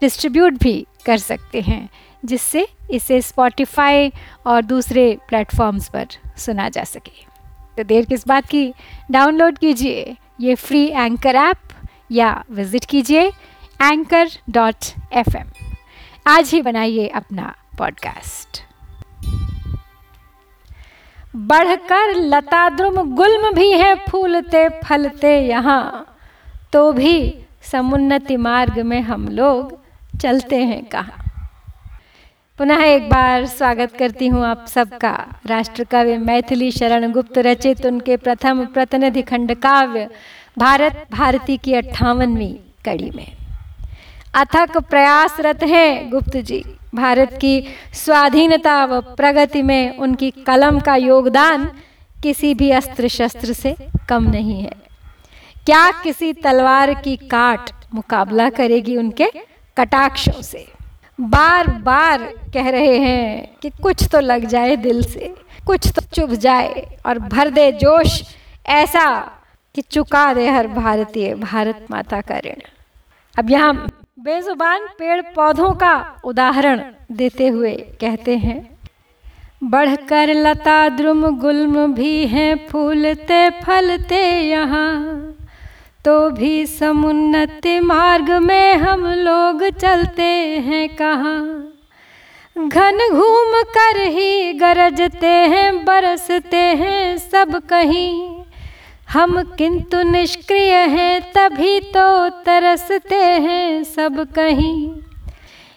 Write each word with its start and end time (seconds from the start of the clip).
Distribute 0.00 0.52
भी 0.52 0.86
कर 1.06 1.18
सकते 1.18 1.60
हैं, 1.60 1.88
जिससे 2.24 2.66
इसे 2.90 3.20
स्पॉटिफाई 3.20 4.12
और 4.46 4.62
दूसरे 4.62 5.18
प्लेटफॉर्म्स 5.28 5.88
पर 5.88 6.06
सुना 6.36 6.68
जा 6.68 6.84
सके। 6.84 7.24
तो 7.76 7.84
देर 7.84 8.04
किस 8.04 8.26
बात 8.28 8.46
की? 8.46 8.72
डाउनलोड 9.10 9.58
कीजिए 9.58 10.16
ये 10.40 10.54
फ्री 10.54 10.86
एंकर 10.86 11.34
ऐप 11.34 11.58
या 12.12 12.44
विज़िट 12.50 12.84
कीजिए 12.84 13.26
एंकर 13.82 14.28
डॉट 14.50 14.92
एफ़ 15.12 15.36
आज 16.26 16.50
ही 16.50 16.62
बनाइए 16.62 17.06
अपना 17.08 17.54
पॉडकास्ट 17.78 18.62
बढ़कर 21.36 22.14
लता 22.14 22.68
द्रुम 22.68 23.14
गुल्म 23.14 23.50
भी 23.52 23.70
है, 23.72 23.94
फूलते 24.10 24.68
फलते 24.84 25.38
यहाँ। 25.40 26.06
तो 26.72 26.92
भी 26.92 27.44
समुन्नति 27.62 28.36
मार्ग 28.36 28.78
में 28.78 29.00
हम 29.00 29.28
लोग 29.28 29.78
चलते 30.20 30.56
हैं 30.56 30.84
कहा। 30.84 31.24
पुनः 32.58 32.82
एक 32.82 33.08
बार 33.08 33.46
स्वागत 33.46 33.92
करती 33.98 34.26
हूँ 34.26 34.44
आप 34.46 34.66
सबका। 34.66 35.12
राष्ट्र 35.46 35.84
कवि 35.84 36.16
मैथिली 36.18 36.70
शरण 36.70 37.10
गुप्त 37.12 37.38
रचित 37.38 37.84
उनके 37.86 38.16
प्रथम 38.16 38.64
प्रतिनिधि 38.64 39.22
खंड 39.22 39.54
काव्य 39.54 40.08
भारत 40.58 41.06
भारती 41.12 41.56
की 41.56 41.74
अट्ठावनवीं 41.74 42.54
कड़ी 42.84 43.10
में। 43.10 43.26
अथक 44.34 44.76
प्रयासरत 44.90 45.62
हैं 45.62 46.10
गुप्त 46.10 46.36
जी। 46.36 46.62
भारत 46.94 47.38
की 47.40 47.62
स्वाधीनता 47.94 48.84
व 48.84 49.00
प्रगति 49.16 49.62
में 49.62 49.98
उनकी 49.98 50.30
कलम 50.46 50.78
का 50.80 50.96
योगदान 50.96 51.70
किसी 52.22 52.54
भी 52.54 52.70
अस्त्र 52.70 53.08
शस्त्र 53.08 53.52
से 53.52 53.74
कम 54.08 54.30
नहीं 54.30 54.60
है। 54.62 54.72
क्या 55.66 55.90
किसी 56.02 56.32
तलवार 56.32 56.94
की 56.94 57.16
काट 57.16 57.70
मुकाबला 57.94 58.48
करेगी 58.50 58.96
उनके? 58.96 59.30
कटाक्षों 59.76 60.40
से। 60.42 60.66
बार 61.18 61.68
बार 61.82 62.22
कह 62.54 62.68
रहे 62.70 62.98
हैं 62.98 63.58
कि 63.62 63.70
कुछ 63.82 64.06
तो 64.12 64.20
लग 64.20 64.44
जाए 64.46 64.76
दिल 64.78 65.02
से, 65.04 65.34
कुछ 65.66 65.88
तो 65.88 66.02
चुभ 66.06 66.32
जाए 66.36 66.86
और 67.06 67.18
भर 67.18 67.50
दे 67.50 67.70
जोश 67.74 68.22
ऐसा 68.70 69.08
कि 69.74 69.82
चुका 69.82 70.32
दे 70.34 70.48
हर 70.48 70.66
भारतीय 70.68 71.34
भारत 71.36 71.86
माता 71.90 72.20
का 72.20 72.38
ऋण। 72.38 72.60
अब 73.34 73.50
यहाँ 73.50 73.74
बेजुबान 74.20 74.86
पेड़ 74.98 75.20
पौधों 75.34 75.72
का 75.74 75.94
उदाहरण 76.24 76.82
देते 77.12 77.48
हुए 77.48 77.74
कहते 78.00 78.36
हैं, 78.36 78.58
बढ़कर 79.64 80.34
लता 80.36 80.88
द्रुम 80.88 81.26
गुल्म 81.38 81.92
भी 81.94 82.26
हैं 82.26 82.56
फूलते 82.68 83.48
फलते 83.62 84.22
यहाँ। 84.40 84.92
तो 86.06 86.30
भी 86.30 86.66
समुन्नत 86.66 87.66
मार्ग 87.82 88.30
में 88.30 88.74
हम 88.74 89.06
लोग 89.06 89.68
चलते 89.68 90.22
हैं 90.66 90.96
कहाँ? 90.96 91.72
घन 92.68 92.98
घूम 93.10 93.62
कर 93.62 94.00
ही 94.00 94.52
गरजते 94.52 95.26
हैं, 95.26 95.84
बरसते 95.84 96.56
हैं 96.56 97.18
सब 97.18 97.60
कहीं। 97.68 98.44
हम 99.08 99.42
किंतु 99.42 100.02
निष्क्रिय 100.02 100.74
हैं, 100.74 101.32
तभी 101.32 101.80
तो 101.80 102.28
तरसते 102.28 103.16
हैं 103.16 103.84
सब 103.84 104.32
कहीं। 104.32 105.02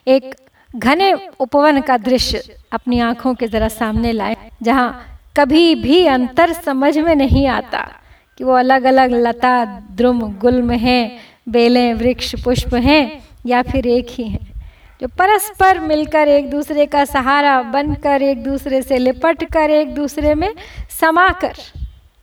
एक 0.08 0.36
घने 0.76 1.14
उपवन 1.40 1.82
का 1.82 1.98
दृश्य 1.98 2.44
अपनी 2.72 3.00
आँखों 3.00 3.34
के 3.34 3.48
जरा 3.48 3.68
सामने 3.68 4.12
लाए, 4.12 4.38
जहाँ 4.64 5.20
कभी 5.38 5.76
भी 5.76 6.06
अंतर 6.06 6.54
समझ 6.54 6.98
में 6.98 7.16
नहीं 7.16 7.48
आता। 7.48 7.99
कि 8.40 8.46
वो 8.46 8.54
अलग 8.54 8.84
अलग 8.84 9.12
लता, 9.12 9.66
द्रुम, 9.66 10.34
गुल्म 10.34 10.72
हैं, 10.72 11.20
बेलें, 11.50 11.94
वृक्ष, 11.94 12.44
पुष्प 12.44 12.76
हैं 12.76 13.24
या 13.46 13.62
फिर 13.62 13.88
एक 13.88 14.08
ही 14.10 14.24
हैं। 14.24 14.54
जो 15.02 15.08
परस्पर 15.08 15.80
मिलकर 15.80 16.28
एक 16.28 16.50
दूसरे 16.50 16.86
का 16.86 17.06
सहारा 17.06 17.62
बनकर, 17.62 18.22
एक 18.22 18.44
दूसरे 18.44 18.82
से 18.82 18.98
लिपट 18.98 19.44
कर 19.44 19.70
एक 19.70 19.96
दूसरे 19.96 20.36
में 20.36 20.54
समाकर 21.02 21.54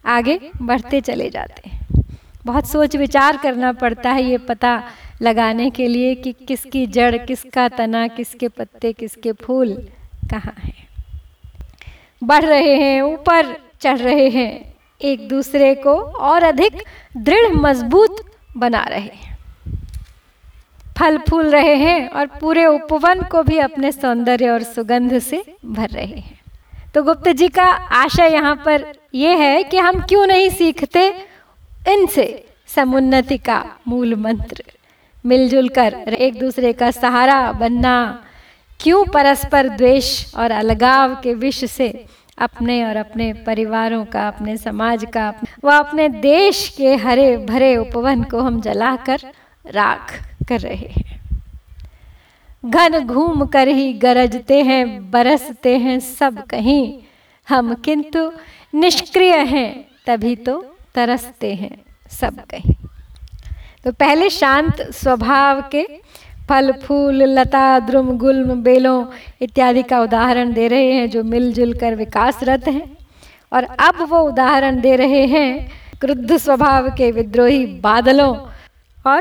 आगे 0.06 0.40
बढ़ते 0.62 1.00
चले 1.00 1.30
जाते 1.30 1.68
हैं। 1.68 1.86
बहुत 2.46 2.68
सोच 2.68 2.96
विचार 2.96 3.36
करना 3.36 3.72
पड़ता 3.72 4.10
है 4.10 4.24
ये 4.24 4.38
पता 4.38 4.82
लगाने 5.22 5.70
के 5.70 5.88
लिए 5.88 6.14
कि 6.14 6.32
किसकी 6.32 6.86
जड़, 6.86 7.16
किसका 7.16 7.68
तना, 7.68 8.08
किसके 8.08 8.48
पत्ते, 8.48 8.92
किसके 8.92 9.32
फूल 9.32 9.88
कहाँ 10.30 10.54
हैं। 10.58 10.88
बढ़ 12.24 12.44
रहे 12.44 12.76
हैं, 12.76 13.02
ऊपर 13.02 13.56
चढ़ 13.80 13.98
रहे 13.98 14.28
हैं। 14.28 14.75
एक 15.00 15.28
दूसरे 15.28 15.74
को 15.76 15.94
और 15.94 16.42
अधिक 16.42 16.82
दृढ़, 17.16 17.52
मज़बूत 17.54 18.24
बना 18.56 18.82
रहे। 18.82 19.00
हैं 19.00 19.34
फल 20.96 21.18
फूल 21.28 21.50
रहे 21.50 21.74
हैं 21.76 22.08
और 22.08 22.26
पूरे 22.40 22.64
उपवन 22.66 23.22
को 23.22 23.42
भी 23.42 23.58
अपने 23.58 23.92
सौंदर्य 23.92 24.50
और 24.50 24.62
सुगंध 24.62 25.18
से 25.18 25.42
भर 25.66 25.88
रहे 25.88 26.06
हैं। 26.06 26.40
तो 26.94 27.02
गुप्त 27.02 27.28
जी 27.30 27.48
का 27.48 27.64
आशा 27.94 28.24
यहाँ 28.24 28.54
पर 28.64 28.84
यह 29.14 29.36
है 29.36 29.62
कि 29.64 29.78
हम 29.78 30.00
क्यों 30.00 30.26
नहीं 30.26 30.48
सीखते 30.50 31.06
इनसे 31.88 32.44
समुन्नति 32.74 33.38
का 33.38 33.64
मूल 33.88 34.14
मंत्र। 34.16 34.62
मिलजुल 35.24 35.68
कर 35.68 35.94
एक 36.08 36.38
दूसरे 36.40 36.72
का 36.72 36.90
सहारा 36.90 37.52
बनना, 37.52 38.24
क्यों 38.80 39.04
परस्पर 39.04 39.68
द्वेष 39.68 40.34
और 40.34 40.50
अलगाव 40.50 41.14
के 41.14 41.34
विष 41.34 41.64
से 41.64 41.88
अपने 42.38 42.84
और 42.84 42.96
अपने 42.96 43.32
परिवारों 43.32 44.04
का, 44.04 44.28
अपने 44.28 44.56
समाज 44.56 45.04
का 45.04 45.32
व 45.64 45.72
अपने 45.72 46.08
देश 46.08 46.74
के 46.76 46.94
हरे 46.94 47.36
भरे 47.36 47.76
उपवन 47.76 48.22
को 48.22 48.40
हम 48.40 48.60
जलाकर 48.60 49.20
राख 49.66 50.12
कर 50.48 50.60
रहे 50.60 50.88
हैं। 50.88 51.20
घन 52.64 53.06
घूम 53.06 53.46
कर 53.46 53.68
ही 53.68 53.92
गरजते 53.92 54.62
हैं, 54.62 55.10
बरसते 55.10 55.76
हैं 55.78 56.00
सब 56.00 56.46
कहीं। 56.46 56.98
हम 57.48 57.74
किंतु 57.74 58.32
निष्क्रिय 58.74 59.36
हैं, 59.36 59.84
तभी 60.06 60.36
तो 60.36 60.76
तरसते 60.94 61.54
हैं 61.54 61.76
सब 62.10 62.40
कहीं। 62.40 62.74
तो 63.84 63.92
पहले 63.92 64.30
शांत 64.30 64.80
स्वभाव 64.80 65.62
के 65.72 65.86
फल, 66.48 66.72
फूल, 66.72 67.22
लता, 67.22 67.78
द्रुम, 67.78 68.10
गुल्म, 68.10 68.62
बेलों 68.62 69.06
इत्यादि 69.40 69.82
का 69.82 70.00
उदाहरण 70.00 70.52
दे 70.52 70.68
रहे 70.68 70.92
हैं 70.92 71.10
जो 71.10 71.24
मिलजुल 71.24 71.74
कर 71.74 71.94
विकासरत 71.94 72.68
हैं। 72.68 72.96
और 73.52 73.64
अब 73.64 74.02
वो 74.02 74.20
उदाहरण 74.20 74.80
दे 74.80 74.96
रहे 74.96 75.26
हैं 75.26 75.72
क्रुद्ध 76.00 76.36
स्वभाव 76.36 76.88
के 76.88 77.10
विद्रोही 77.10 77.66
बादलों 77.66 78.36
और 79.06 79.20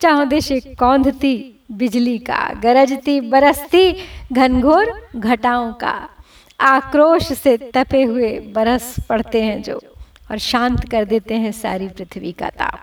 चौदिश 0.00 0.48
कौंधती 0.52 1.64
बिजली 1.72 2.18
का, 2.18 2.60
गरजती, 2.62 3.20
बरसती 3.20 3.92
घनघोर 4.32 5.08
घटाओं 5.16 5.72
का। 5.72 6.08
आक्रोश 6.60 7.32
से 7.32 7.56
तपे 7.56 8.02
हुए 8.02 8.40
बरस 8.40 8.96
पड़ते 9.08 9.42
हैं 9.42 9.62
जो, 9.62 9.80
और 10.30 10.38
शांत 10.38 10.88
कर 10.88 11.04
देते 11.04 11.34
हैं 11.34 11.52
सारी 11.52 11.88
पृथ्वी 11.88 12.32
का 12.32 12.48
ताप। 12.48 12.80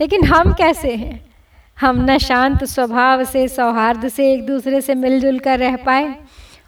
लेकिन 0.00 0.24
हम 0.24 0.52
कैसे 0.52 0.94
हैं? 0.94 1.25
हम 1.80 2.10
न 2.10 2.18
शांत 2.18 2.64
स्वभाव 2.64 3.24
से, 3.24 3.48
सौहार्द 3.48 4.08
से 4.08 4.32
एक 4.32 4.46
दूसरे 4.46 4.80
से 4.80 4.94
मिलजुल 4.94 5.38
कर 5.38 5.58
रह 5.58 5.76
पाए 5.76 6.14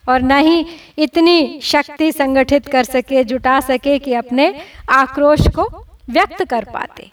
और 0.08 0.22
न 0.22 0.38
ही 0.38 0.66
इतनी 0.98 1.60
शक्ति 1.62 2.12
संगठित 2.12 2.66
कर 2.66 2.84
सके, 2.84 3.24
जुटा 3.24 3.60
सके 3.60 3.98
कि 3.98 4.14
अपने 4.14 4.54
आक्रोश 4.90 5.46
को 5.48 5.68
व्यक्त 6.10 6.44
कर 6.44 6.64
पाते। 6.64 7.10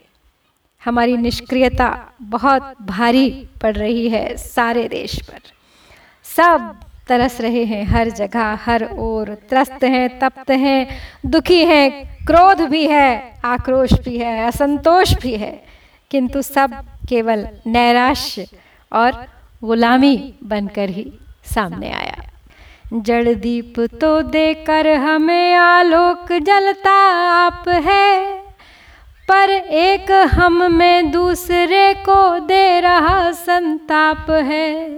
हमारी 0.85 1.17
निष्क्रियता 1.17 2.13
बहुत 2.21 2.75
भारी 2.81 3.29
पड़ 3.61 3.75
रही 3.75 4.09
है 4.09 4.37
सारे 4.37 4.87
देश 4.87 5.19
पर। 5.21 5.39
सब 6.25 6.75
तरस 7.07 7.41
रहे 7.41 7.63
हैं, 7.65 7.83
हर 7.85 8.09
जगह, 8.09 8.57
हर 8.61 8.87
ओर, 8.97 9.33
त्रस्त 9.49 9.83
हैं, 9.83 10.19
तप्त 10.19 10.51
हैं, 10.51 10.87
दुखी 11.25 11.65
हैं, 11.65 12.17
क्रोध 12.25 12.61
भी 12.61 12.85
है, 12.87 13.39
आक्रोश 13.45 13.93
भी 13.93 14.17
है, 14.17 14.47
असंतोष 14.47 15.13
भी 15.13 15.35
है, 15.37 15.63
किंतु 16.11 16.41
सब 16.41 16.73
केवल 17.09 17.47
नैराश्य 17.67 18.47
और 18.91 19.25
गुलामी 19.63 20.33
बनकर 20.43 20.89
ही 20.89 21.11
सामने 21.45 21.91
आया। 21.91 22.23
जड़ 22.93 23.33
दीप 23.33 23.79
तो 24.01 24.21
देकर 24.21 24.87
हमें 24.87 25.55
आलोक 25.55 26.31
जलता 26.41 26.93
आप 27.29 27.69
है, 27.85 28.37
पर 29.29 29.49
एक 29.49 30.11
हम 30.33 30.63
में 30.73 31.11
दूसरे 31.11 31.93
को 31.99 32.39
दे 32.39 32.79
रहा 32.79 33.31
संताप 33.31 34.31
है। 34.31 34.89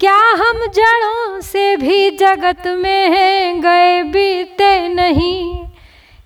क्या 0.00 0.16
हम 0.34 0.66
जड़ों 0.66 1.40
से 1.40 1.76
भी 1.76 2.10
जगत 2.10 2.66
में 2.66 3.08
हैं, 3.10 3.60
गए 3.60 4.02
बीते 4.02 4.88
नहीं। 4.88 5.64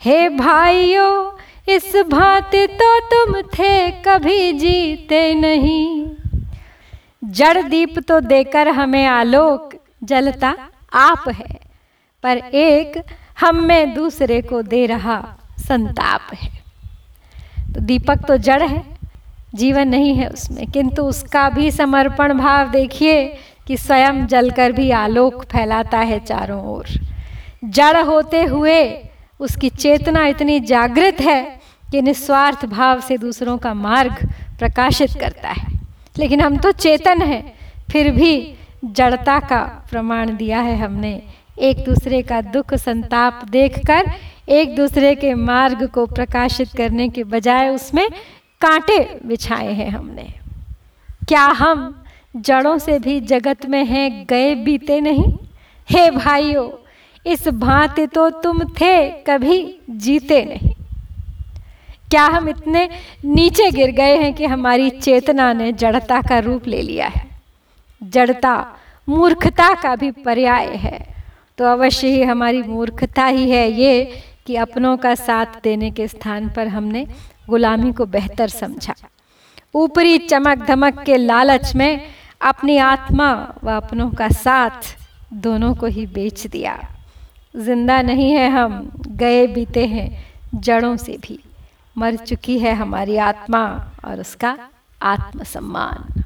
हे 0.02 0.28
भाइयों 0.28 1.30
इस 1.68 1.96
भांति 1.96 2.66
तो 2.66 3.00
तुम 3.00 3.42
थे 3.42 3.90
कभी 3.90 4.52
जीते 4.52 5.34
नहीं। 5.34 6.10
जड़ 7.24 7.62
दीप 7.62 7.98
तो 8.08 8.20
देकर 8.20 8.68
हमें 8.68 9.06
आलोक, 9.06 9.74
जलता 10.04 10.54
आप 10.92 11.24
है। 11.28 11.60
पर 12.22 12.36
एक 12.36 13.04
हम 13.40 13.64
में 13.64 13.94
दूसरे 13.94 14.42
को 14.42 14.62
दे 14.62 14.86
रहा 14.86 15.36
संताप 15.58 16.20
है। 16.34 16.50
तो 17.74 17.80
दीपक 17.80 18.16
तो 18.28 18.36
जड़ 18.36 18.62
है, 18.62 18.84
जीवन 19.54 19.88
नहीं 19.88 20.14
है 20.14 20.28
उसमें। 20.28 20.66
किंतु 20.66 21.02
उसका 21.02 21.48
भी 21.48 21.70
समर्पण 21.70 22.38
भाव 22.38 22.70
देखिए 22.70 23.38
कि 23.66 23.76
स्वयं 23.76 24.26
जलकर 24.26 24.72
भी 24.72 24.90
आलोक 24.90 25.44
फैलाता 25.44 25.98
है 25.98 26.20
चारों 26.20 26.64
ओर। 26.64 26.86
जड़ 27.64 27.96
होते 27.96 28.42
हुए 28.42 29.08
उसकी 29.42 29.68
चेतना 29.68 30.26
इतनी 30.26 30.60
जागृत 30.60 31.20
है 31.20 31.42
कि 31.90 32.02
निस्वार्थ 32.02 32.64
भाव 32.66 33.00
से 33.00 33.18
दूसरों 33.18 33.56
का 33.58 33.74
मार्ग 33.74 34.26
प्रकाशित 34.58 35.10
करता 35.20 35.48
है। 35.48 35.80
लेकिन 36.18 36.40
हम 36.40 36.56
तो 36.56 36.72
चेतन 36.72 37.22
हैं, 37.22 37.54
फिर 37.90 38.10
भी 38.10 38.54
जड़ता 38.84 39.38
का 39.38 39.86
प्रमाण 39.90 40.36
दिया 40.36 40.60
है 40.60 40.76
हमने। 40.76 41.22
एक 41.58 41.84
दूसरे 41.84 42.22
का 42.22 42.40
दुख 42.40 42.74
संताप 42.74 43.44
देखकर, 43.44 44.10
एक 44.48 44.76
दूसरे 44.76 45.14
के 45.14 45.34
मार्ग 45.34 45.86
को 45.86 46.06
प्रकाशित 46.06 46.68
करने 46.76 47.08
के 47.08 47.24
बजाय 47.24 47.68
उसमें 47.68 48.08
कांटे 48.60 48.98
बिछाए 49.26 49.72
हैं 49.72 49.88
हमने। 49.88 50.28
क्या 51.28 51.44
हम 51.44 52.04
जड़ों 52.36 52.78
से 52.78 52.98
भी 52.98 53.20
जगत 53.20 53.66
में 53.66 53.84
हैं, 53.84 54.26
गए 54.26 54.54
बीते 54.54 55.00
नहीं? 55.00 55.32
हे 55.90 56.10
भाइयों 56.10 56.68
इस 57.26 57.48
भांति 57.48 58.06
तो 58.06 58.30
तुम 58.30 58.64
थे, 58.64 59.10
कभी 59.10 59.80
जीते 59.90 60.44
नहीं। 60.44 60.74
क्या 62.10 62.24
हम 62.26 62.48
इतने 62.48 62.88
नीचे 63.24 63.70
गिर 63.70 63.90
गए 63.90 64.16
हैं 64.16 64.34
कि 64.34 64.46
हमारी 64.46 64.90
चेतना 64.90 65.52
ने 65.52 65.72
जड़ता 65.72 66.22
का 66.22 66.38
रूप 66.38 66.66
ले 66.66 66.82
लिया 66.82 67.06
है? 67.06 67.26
जड़ता, 68.02 68.76
मूर्खता 69.08 69.74
का 69.74 69.96
भी 69.96 70.10
पर्याय 70.10 70.66
है। 70.66 71.14
तो 71.58 71.64
अवश्य 71.64 72.08
ही 72.08 72.22
हमारी 72.22 72.62
मूर्खता 72.62 73.26
ही 73.26 73.50
है 73.50 73.72
ये 73.72 74.22
कि 74.46 74.56
अपनों 74.56 74.96
का 74.96 75.14
साथ 75.14 75.46
देने 75.64 75.90
के 75.90 76.08
स्थान 76.08 76.48
पर 76.48 76.68
हमने 76.68 77.06
गुलामी 77.48 77.92
को 77.92 78.06
बेहतर 78.06 78.48
समझा। 78.48 78.94
ऊपरी 79.74 80.18
चमक 80.18 80.66
धमक 80.66 81.02
के 81.02 81.16
लालच 81.16 81.74
में 81.74 82.06
अपनी 82.40 82.76
आत्मा 82.78 83.54
व 83.64 83.70
अपनों 83.70 84.10
का 84.10 84.28
साथ 84.28 84.96
दोनों 85.32 85.74
को 85.74 85.86
ही 85.86 86.06
बेच 86.06 86.46
दिया। 86.46 86.88
ज़िंदा 87.56 88.02
नहीं 88.02 88.30
है 88.32 88.50
हम, 88.50 88.92
गए 89.08 89.46
बीते 89.46 89.86
हैं 89.86 90.24
जड़ों 90.54 90.96
से 90.96 91.12
भी। 91.12 91.38
मर 91.98 92.16
चुकी 92.16 92.58
है 92.58 92.74
हमारी 92.74 93.16
आत्मा 93.16 93.64
और 94.04 94.20
उसका 94.20 94.56
आत्मसम्मान। 95.02 96.22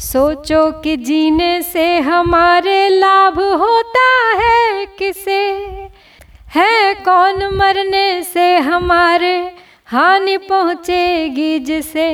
सोचो 0.00 0.70
कि 0.72 0.96
जीने 0.96 1.62
से 1.62 1.98
हमारे 1.98 2.88
लाभ 2.88 3.38
होता 3.40 4.08
है 4.38 4.86
किसे? 4.86 5.40
है 6.54 6.94
कौन 6.94 7.54
मरने 7.54 8.22
से 8.22 8.56
हमारे 8.56 9.52
हानि 9.86 10.36
पहुँचेगी 10.36 11.58
जिसे? 11.58 12.10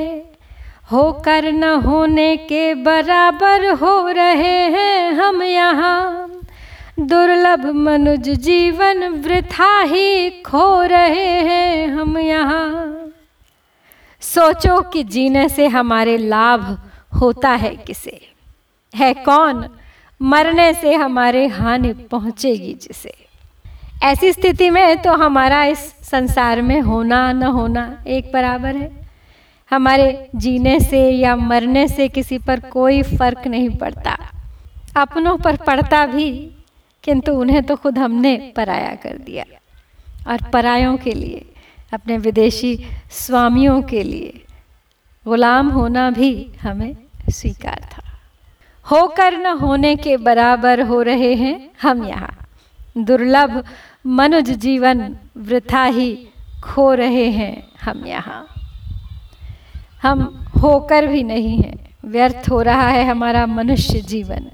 होकर 0.93 1.53
न 1.53 1.65
होने 1.65 2.37
के 2.37 2.75
बराबर 2.75 3.71
हो 3.75 4.09
रहे 4.09 4.59
हैं 4.69 5.13
हम 5.13 5.43
यहाँ। 5.43 6.24
दुर्लभ 7.01 7.65
मनुज 7.67 8.29
जीवन 8.29 9.05
वृथा 9.05 9.81
ही 9.81 10.31
खो 10.31 10.83
रहे 10.83 11.41
हैं 11.41 11.89
हम 11.89 12.19
यहाँ। 12.19 13.13
सोचो 14.21 14.81
कि 14.81 15.03
जीने 15.05 15.49
से 15.49 15.67
हमारे 15.67 16.17
लाभ 16.19 16.79
होता 17.21 17.51
है 17.51 17.77
किसे? 17.77 18.21
है 18.95 19.15
कौन 19.15 19.69
मरने 20.23 20.73
से 20.75 20.95
हमारे 20.95 21.47
हानि 21.47 21.93
पहुंचेगी 21.93 22.75
जिसे? 22.75 23.15
ऐसी 24.03 24.33
स्थिति 24.33 24.71
में 24.71 25.03
तो 25.03 25.13
हमारा 25.13 25.65
इस 25.65 25.79
संसार 26.03 26.63
में 26.63 26.81
होना 26.81 27.33
न 27.33 27.43
होना 27.43 28.05
एक 28.07 28.33
बराबर 28.33 28.77
है। 28.77 28.91
हमारे 29.71 30.29
जीने 30.37 30.81
से 30.81 31.09
या 31.11 31.37
मरने 31.37 31.89
से 31.89 32.09
किसी 32.09 32.39
पर 32.39 32.61
कोई 32.61 33.03
फ़र्क 33.03 33.47
नहीं 33.47 33.71
पड़ता। 33.71 34.19
अपनों 34.97 35.37
पर 35.37 35.57
पड़ता 35.57 36.07
भी 36.07 36.51
किंतु 37.05 37.33
उन्हें 37.33 37.63
तो 37.63 37.77
खुद 37.77 37.99
हमने 37.99 38.53
पराया 38.57 38.95
कर 38.95 39.19
दिया। 39.19 39.45
और 40.29 40.39
परायों 40.53 40.97
के 40.97 41.13
लिए, 41.13 41.47
अपने 41.93 42.19
विदेशी 42.19 42.85
स्वामियों 43.11 43.83
के 43.83 44.03
लिए, 44.03 44.45
गुलाम 45.25 45.69
होना 45.69 46.11
भी 46.11 46.51
हमें 46.63 46.97
स्वीकार 47.31 47.89
था। 47.93 48.03
होकर 48.91 49.37
न 49.37 49.47
होने 49.47 49.97
के 49.97 50.17
बराबर 50.17 50.81
हो 50.81 51.03
रहे 51.03 51.35
हैं 51.35 51.71
हम 51.83 52.05
यहाँ। 52.05 52.49
दुर्लभ 52.99 53.65
मनुज 54.07 54.51
जीवन 54.51 55.17
वृथा 55.37 55.85
ही 55.85 56.29
खो 56.65 56.95
रहे 56.95 57.31
हैं 57.31 57.69
हम 57.83 58.07
यहाँ। 58.07 58.47
हम 60.03 60.47
होकर 60.63 61.07
भी 61.07 61.23
नहीं 61.23 61.59
हैं, 61.59 61.95
व्यर्थ 62.05 62.51
हो 62.51 62.63
रहा 62.63 62.89
है 62.89 63.09
हमारा 63.09 63.47
मनुष्य 63.47 64.01
जीवन। 64.01 64.51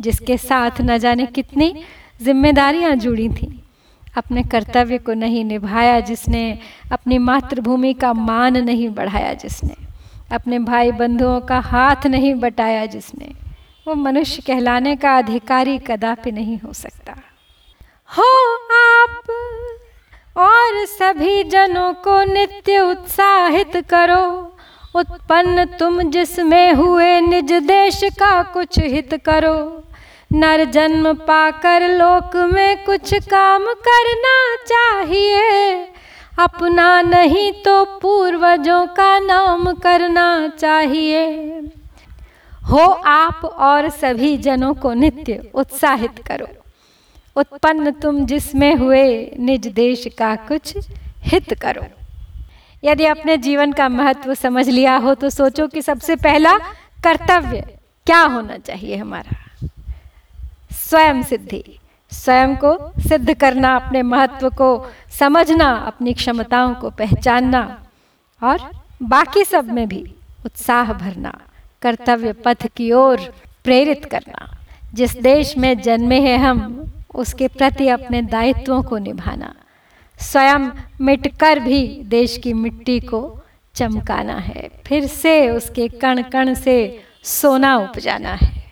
जिसके 0.00 0.36
साथ 0.36 0.70
न 0.80 0.98
जाने 0.98 1.26
कितनी 1.26 1.84
जिम्मेदारियाँ 2.22 2.96
जुड़ी 2.96 3.28
थीं। 3.28 3.60
अपने 4.16 4.42
कर्तव्य 4.42 4.98
को 4.98 5.12
नहीं 5.12 5.44
निभाया 5.44 6.00
जिसने, 6.00 6.58
अपनी 6.92 7.18
मातृभूमि 7.18 7.94
का 7.94 8.12
मान 8.12 8.56
नहीं 8.56 8.88
बढ़ाया 8.88 9.34
जिसने, 9.34 9.74
अपने 10.34 10.58
भाई 10.58 10.92
बंधुओं 10.92 11.40
का 11.40 11.58
हाथ 11.58 12.06
नहीं 12.06 12.34
बटाया 12.34 12.86
जिसने, 12.86 13.32
वो 13.88 13.94
मनुष्य 13.94 14.42
कहलाने 14.46 14.96
का 14.96 15.18
अधिकारी 15.18 15.78
कदापि 15.78 16.32
नहीं 16.32 16.58
हो 16.58 16.72
सकता। 16.72 17.12
हो 18.18 18.54
आप 18.72 19.22
और 20.36 20.86
सभी 20.86 21.44
जनों 21.44 21.94
को 21.94 22.24
नित्य 22.24 22.80
उत्साहित 22.80 23.76
करो। 23.76 24.56
उत्पन्न 24.96 25.64
तुम 25.64 26.10
जिसमें 26.10 26.72
हुए 26.72 27.20
निज 27.20 27.52
देश 27.52 28.00
का 28.04 28.42
कुछ 28.42 28.78
हित 28.78 29.14
करो। 29.14 29.83
नर 30.34 30.64
जन्म 30.64 31.12
पाकर 31.14 31.88
लोक 31.88 32.36
में 32.52 32.84
कुछ 32.84 33.14
काम 33.28 33.66
करना 33.88 34.34
चाहिए। 34.66 35.74
अपना 36.38 37.02
नहीं 37.02 37.52
तो 37.52 37.84
पूर्वजों 38.00 38.86
का 38.86 39.18
नाम 39.18 39.72
करना 39.74 40.26
चाहिए। 40.48 41.26
हो 42.70 42.84
आप 43.06 43.44
और 43.44 43.88
सभी 43.88 44.36
जनों 44.38 44.72
को 44.74 44.92
नित्य 44.92 45.50
उत्साहित 45.54 46.18
करो। 46.26 46.48
उत्पन्न 47.36 47.90
तुम 47.92 48.24
जिसमें 48.26 48.74
हुए 48.74 49.06
निज 49.38 49.66
देश 49.66 50.06
का 50.18 50.34
कुछ 50.48 50.76
हित 51.22 51.54
करो। 51.54 51.84
यदि 52.84 53.04
अपने 53.04 53.36
जीवन 53.36 53.72
का 53.72 53.88
महत्व 53.88 54.34
समझ 54.34 54.68
लिया 54.68 54.96
हो 54.96 55.14
तो 55.14 55.30
सोचो 55.30 55.66
कि 55.66 55.82
सबसे 55.82 56.16
पहला 56.16 56.56
कर्तव्य 57.04 57.60
क्या 58.06 58.20
होना 58.20 58.58
चाहिए 58.58 58.96
हमारा। 58.96 59.40
स्वयं 60.94 61.22
सिद्धि। 61.22 61.78
स्वयं 62.10 62.56
को 62.56 62.92
सिद्ध 63.08 63.34
करना, 63.34 63.76
अपने 63.76 64.02
महत्व 64.02 64.50
को 64.50 64.92
समझना, 65.18 65.68
अपनी 65.70 66.14
क्षमताओं 66.14 66.74
को 66.74 66.90
पहचानना 66.90 67.86
और 68.42 68.70
बाकी 69.02 69.44
सब 69.44 69.72
में 69.72 69.88
भी 69.88 70.14
उत्साह 70.44 70.92
भरना, 70.92 71.40
कर्तव्य 71.82 72.32
पथ 72.32 72.66
की 72.76 72.92
ओर 72.92 73.34
प्रेरित 73.64 74.04
करना। 74.04 74.58
जिस 74.94 75.16
देश 75.16 75.58
में 75.58 75.80
जन्मे 75.80 76.20
हैं 76.20 76.38
हम, 76.38 76.92
उसके 77.14 77.48
प्रति 77.48 77.88
अपने 77.88 78.22
दायित्वों 78.22 78.82
को 78.82 78.98
निभाना। 78.98 79.54
स्वयं 80.20 80.70
मिटकर 81.00 81.58
भी 81.58 82.00
देश 82.04 82.38
की 82.38 82.52
मिट्टी 82.52 83.00
को 83.00 83.40
चमकाना 83.74 84.36
है, 84.36 84.70
फिर 84.86 85.06
से 85.06 85.50
उसके 85.50 85.88
कण 85.88 86.22
कण 86.22 86.54
से 86.54 87.04
सोना 87.24 87.76
उपजाना 87.76 88.28
है। 88.28 88.63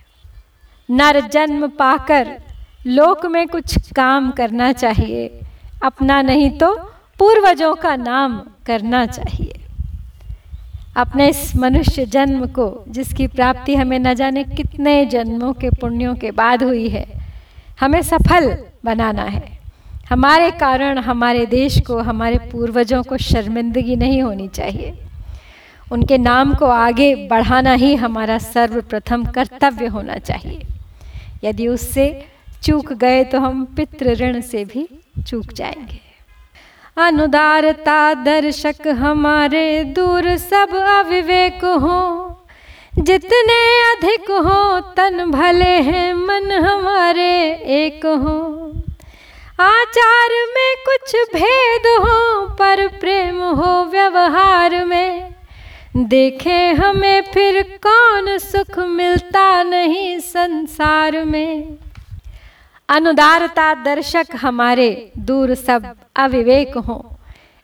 नर 0.93 1.21
जन्म 1.21 1.69
पाकर 1.69 2.39
लोक 2.87 3.27
में 3.27 3.49
कुछ 3.49 3.93
काम 3.93 4.31
करना 4.31 4.73
चाहिए। 4.73 5.41
अपना 5.85 6.23
नहीं 6.23 6.51
तो 6.51 6.75
पूर्वजों 7.19 7.75
का 7.75 7.97
नाम 7.97 8.43
करना 8.67 9.07
चाहिए। 9.07 9.55
अपने 10.97 11.29
इस 11.29 11.57
मनुष्य 11.57 12.07
जन्म 12.07 12.47
को, 12.47 12.85
जिसकी 12.89 13.27
प्राप्ति 13.27 13.75
हमें 13.75 13.99
न 13.99 14.15
जाने 14.15 14.45
कितने 14.45 15.07
जन्मों 15.07 15.53
के 15.53 15.71
पुण्यों 15.71 16.15
के 16.15 16.31
बाद 16.31 16.63
हुई 16.63 16.89
है, 16.89 17.07
हमें 17.81 18.03
सफल 18.03 18.65
बनाना 18.85 19.23
है। 19.23 19.59
हमारे 20.11 20.51
कारण, 20.51 20.99
हमारे 20.99 21.47
देश 21.47 21.81
को, 21.81 21.99
हमारे 21.99 22.39
पूर्वजों 22.39 23.03
को 23.03 23.17
शर्मिंदगी 23.17 23.97
नहीं 23.97 24.23
होनी 24.23 24.49
चाहिए। 24.49 24.95
उनके 25.93 26.19
नाम 26.19 26.55
को 26.55 26.67
आगे 26.67 27.29
बढ़ाना 27.29 27.73
ही 27.73 27.95
हमारा 27.95 28.39
सर्वप्रथम 28.39 29.25
कर्तव्य 29.25 29.87
होना 29.87 30.19
चाहिए। 30.19 30.63
यदि 31.45 31.69
उससे 31.69 32.27
चूक 32.65 32.93
गए 32.93 33.25
तो 33.25 33.41
हम 33.41 33.65
पितृ 33.65 34.11
ऋण 34.11 34.41
से 34.41 34.65
भी 34.65 34.89
चूक 35.29 35.53
जाएँगे। 35.53 36.01
अनुदारता 36.97 38.15
दर्शक 38.15 38.89
हमारे 38.89 39.85
दूर 39.85 40.37
सब 40.37 40.75
अविवेक 40.75 41.65
हो। 41.65 42.29
जितने 42.99 43.81
अधिक 43.93 44.31
हो, 44.31 44.81
तन 44.81 45.31
भले 45.31 45.65
हैं, 45.65 46.15
मन 46.15 46.53
हमारे 46.53 47.53
एक 47.53 48.07
हो। 48.07 48.69
आचार 49.61 50.29
में 50.31 50.77
कुछ 50.85 51.17
भेद 51.35 51.87
हो, 51.87 52.47
पर 52.55 52.89
प्रेम 52.89 53.43
हो 53.43 53.85
व्यवहार 53.85 54.85
में। 54.85 55.35
देखे 55.97 56.73
हमें 56.73 57.23
फिर 57.23 57.79
कौन 57.87 58.39
सुख 58.39 58.79
मिलता 58.79 59.63
नहीं 59.63 60.19
संसार 60.19 61.25
में। 61.25 61.77
अनुदारता 62.89 63.75
दर्शक 63.75 64.27
हमारे 64.37 65.13
दूर 65.19 65.55
सब 65.55 65.95
अविवेक 66.17 66.77
हो। 66.77 67.19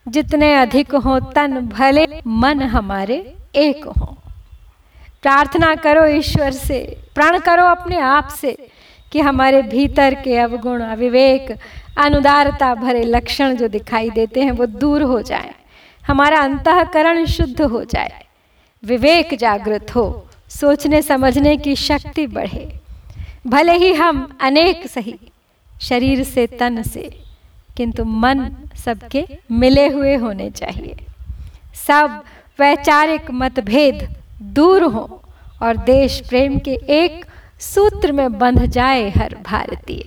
जितने 0.08 0.54
अधिक 0.54 0.94
हो 0.94 1.20
तन 1.20 1.60
भले 1.60 2.06
मन 2.26 2.62
हमारे 2.62 3.34
एक 3.54 3.84
हो। 3.84 4.18
प्रार्थना 5.22 5.74
करो 5.74 6.06
ईश्वर 6.06 6.50
से, 6.50 6.96
प्रण 7.14 7.38
करो 7.38 7.64
अपने 7.64 7.98
आप 7.98 8.28
से 8.28 8.68
कि 9.12 9.20
हमारे 9.20 9.62
भीतर 9.62 10.14
के 10.14 10.36
अवगुण 10.36 10.82
अविवेक, 10.82 11.56
अनुदारता 11.98 12.74
भरे 12.74 13.02
लक्षण 13.02 13.56
जो 13.56 13.68
दिखाई 13.68 14.10
देते 14.10 14.40
हैं 14.40 14.50
वो 14.50 14.66
दूर 14.66 15.02
हो 15.02 15.22
जाए। 15.22 15.54
हमारा 16.08 16.40
अंतकरण 16.40 17.24
शुद्ध 17.26 17.60
हो 17.62 17.84
जाए। 17.84 18.24
विवेक 18.84 19.34
जागृत 19.38 19.94
हो, 19.94 20.26
सोचने 20.48 21.02
समझने 21.02 21.56
की 21.56 21.76
शक्ति 21.76 22.26
बढ़े। 22.26 22.80
भले 23.46 23.72
ही 23.72 23.92
हम 23.92 24.38
अनेक 24.40 24.86
सही, 24.86 25.18
शरीर 25.80 26.22
से 26.22 26.46
तन 26.46 26.82
से, 26.82 27.22
किंतु 27.76 28.04
मन 28.04 28.56
सबके 28.84 29.26
मिले 29.50 29.88
हुए 29.88 30.14
होने 30.16 30.50
चाहिए। 30.50 30.96
सब 31.86 32.22
वैचारिक 32.58 33.30
मतभेद 33.30 34.16
दूर 34.42 34.82
हो 34.82 35.22
और 35.62 35.76
देश 35.76 36.20
प्रेम 36.28 36.58
के 36.58 36.74
एक 36.90 37.24
सूत्र 37.60 38.12
में 38.12 38.38
बंध 38.38 38.66
जाए 38.66 39.10
हर 39.10 39.36
भारतीय। 39.42 40.04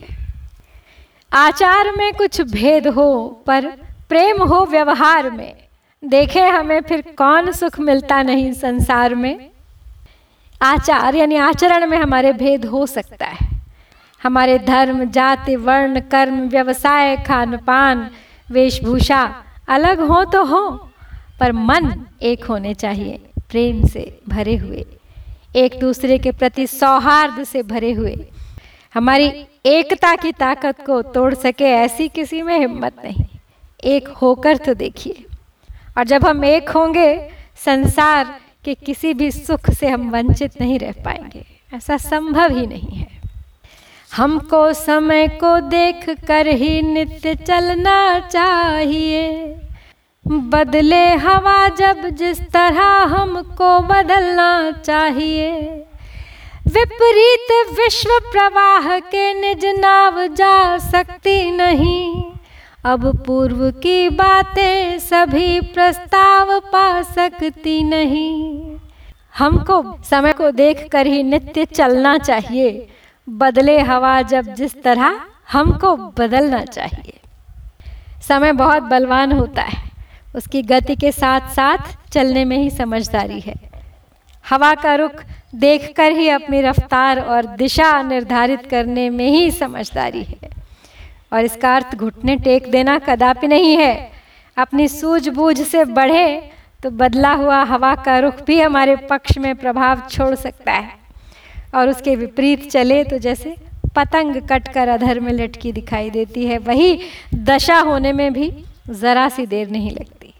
आचार 1.34 1.91
में 1.98 2.13
कुछ 2.13 2.41
भेद 2.41 2.88
हो, 2.88 3.43
पर 3.48 3.67
प्रेम 4.10 4.43
हो 4.43 4.65
व्यवहार 4.65 5.29
में 5.29 5.60
देखे 6.03 6.41
हमें 6.41 6.81
फिर 6.81 7.01
कौन 7.17 7.51
सुख 7.51 7.79
मिलता 7.79 8.22
नहीं 8.24 8.51
संसार 8.53 9.15
में। 9.15 9.50
आचार 10.62 11.15
यानी 11.15 11.36
आचरण 11.36 11.86
में 11.88 11.98
हमारे 11.98 12.31
भेद 12.34 12.65
हो 12.65 12.86
सकता 12.86 13.25
है। 13.25 13.50
हमारे 14.22 14.58
धर्म, 14.60 15.03
जाति, 15.05 15.55
वर्ण, 15.55 16.00
कर्म, 16.01 16.41
व्यवसाय 16.50 17.15
खान 17.17 17.58
पान 17.58 18.10
वेशभूषा 18.51 19.24
अलग 19.70 20.00
हो 20.01 20.24
तो 20.25 20.43
हो, 20.43 20.70
पर 21.39 21.51
मन 21.51 22.05
एक 22.22 22.46
होने 22.46 22.74
चाहिए, 22.74 23.17
प्रेम 23.39 23.86
से 23.86 24.20
भरे 24.29 24.55
हुए, 24.55 24.86
एक 25.55 25.79
दूसरे 25.79 26.17
के 26.17 26.31
प्रति 26.31 26.67
सौहार्द 26.67 27.43
से 27.43 27.63
भरे 27.63 27.91
हुए। 27.91 28.15
हमारी 28.93 29.31
एकता 29.65 30.15
की 30.15 30.31
ताकत 30.31 30.86
को 30.86 31.01
तोड़ 31.01 31.34
सके 31.34 31.65
ऐसी 31.65 32.08
किसी 32.08 32.41
में 32.41 32.58
हिम्मत 32.60 33.01
नहीं। 33.05 33.25
एक 33.84 34.08
होकर 34.08 34.58
तो 34.58 34.74
देखिए। 34.74 35.25
और 35.98 36.03
जब 36.03 36.25
हम 36.25 36.45
एक 36.45 36.69
होंगे, 36.69 37.29
संसार 37.65 38.39
के 38.65 38.74
किसी 38.74 39.13
भी 39.13 39.31
सुख 39.31 39.69
से 39.69 39.88
हम 39.88 40.10
वंचित 40.10 40.62
नहीं 40.62 40.79
रह 40.79 40.91
पाएँगे। 40.91 41.45
ऐसा 41.74 41.98
संभव 41.98 42.57
ही 42.57 42.67
नहीं 42.67 42.98
है। 42.98 43.21
हमको 44.15 44.74
समय 44.74 45.27
को 45.27 45.60
देख 45.60 46.10
कर 46.27 46.48
ही 46.48 46.81
नित्य 46.81 47.36
चलना 47.36 48.19
चाहिए। 48.19 49.55
बदले 50.27 51.15
हवा 51.15 51.67
जब 51.67 52.10
जिस 52.10 52.41
तरह 52.41 52.83
हमको 52.86 53.79
बदलना 53.79 54.71
चाहिए। 54.71 55.51
विपरीत 56.67 57.77
विश्व 57.79 58.10
प्रवाह 58.31 59.00
के 59.00 59.33
निज 59.33 59.65
नाव 59.65 60.27
जा 60.27 60.77
सकती 60.77 61.51
नहीं। 61.51 62.30
अब 62.85 63.25
पूर्व 63.25 63.71
की 63.71 64.09
बातें 64.09 65.00
सभी 65.00 65.61
प्रस्ताव 65.61 66.59
पा 66.59 67.01
सकती 67.01 67.83
नहीं। 67.83 68.61
हमको 69.38 70.03
समय 70.03 70.33
को 70.33 70.51
देख 70.51 70.89
कर 70.91 71.07
ही 71.07 71.23
नित्य 71.23 71.65
चलना 71.65 72.17
चाहिए। 72.17 72.88
बदले 73.29 73.79
हवा 73.79 74.21
जब 74.21 74.41
जिस 74.41 74.83
तरह, 74.83 75.21
हमको 75.51 75.95
बदलना 75.95 76.65
चाहिए। 76.65 77.13
समय 78.27 78.53
बहुत 78.53 78.83
बलवान 78.83 79.31
होता 79.31 79.61
है। 79.61 79.91
उसकी 80.35 80.61
गति 80.61 80.95
के 80.95 81.11
साथ 81.11 81.41
साथ 81.41 82.11
चलने 82.11 82.45
में 82.45 82.57
ही 82.57 82.69
समझदारी 82.69 83.39
है। 83.39 83.55
हवा 84.50 84.75
का 84.75 84.95
रुख 84.95 85.23
देखकर 85.55 86.11
ही 86.11 86.29
अपनी 86.29 86.61
रफ्तार 86.61 87.19
और 87.19 87.45
दिशा 87.45 88.01
निर्धारित 88.01 88.65
करने 88.65 89.09
में 89.09 89.29
ही 89.29 89.51
समझदारी 89.51 90.23
है। 90.23 90.60
और 91.31 91.45
इसका 91.45 91.75
अर्थ 91.75 91.95
घुटने 91.95 92.35
टेक 92.38 92.69
देना 92.71 92.97
कदापि 93.00 93.47
नहीं 93.47 93.75
है। 93.77 94.11
अपनी 94.57 94.88
सूझबूझ 94.88 95.59
से 95.61 95.83
बढ़े 95.88 96.25
तो 96.83 96.89
बदला 96.91 97.33
हुआ 97.33 97.61
हवा 97.63 97.93
का 97.95 98.17
रुख 98.19 98.41
भी 98.45 98.59
हमारे 98.59 98.95
पक्ष 99.09 99.38
में 99.38 99.55
प्रभाव 99.55 100.01
छोड़ 100.09 100.33
सकता 100.35 100.71
है। 100.71 100.95
और 101.75 101.89
उसके 101.89 102.15
विपरीत 102.15 102.69
चले 102.71 103.03
तो 103.03 103.17
जैसे 103.17 103.55
पतंग 103.95 104.41
कटकर 104.50 104.88
अधर 104.88 105.19
में 105.19 105.31
लटकी 105.33 105.71
दिखाई 105.71 106.09
देती 106.09 106.45
है, 106.45 106.57
वही 106.57 107.00
दशा 107.35 107.79
होने 107.79 108.13
में 108.13 108.31
भी 108.33 108.51
ज़रा 108.89 109.27
सी 109.29 109.45
देर 109.45 109.69
नहीं 109.69 109.91
लगती। 109.91 110.33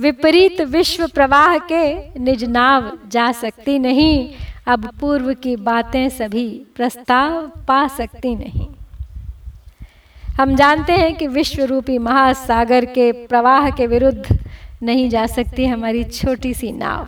विपरीत 0.00 0.60
विश्व 0.60 1.06
प्रवाह 1.06 1.56
के 1.72 2.18
निज 2.20 2.44
नाव 2.44 2.90
जा 3.08 3.30
सकती 3.32 3.78
नहीं, 3.78 4.34
अब 4.66 4.88
पूर्व 5.00 5.32
की 5.34 5.56
बातें 5.56 6.08
सभी 6.08 6.48
प्रस्ताव 6.76 7.46
पा 7.68 7.86
सकती 7.88 8.34
नहीं। 8.34 8.66
हम 10.40 10.54
जानते 10.54 10.92
हैं 10.92 11.14
कि 11.14 11.26
विश्व 11.26 11.62
रूपी 11.64 11.98
महासागर 11.98 12.84
के 12.84 13.12
प्रवाह 13.12 13.70
के 13.70 13.86
विरुद्ध 13.86 14.38
नहीं 14.82 15.08
जा 15.10 15.26
सकती 15.26 15.66
हमारी 15.66 16.04
छोटी 16.04 16.54
सी 16.54 16.72
नाव। 16.72 17.06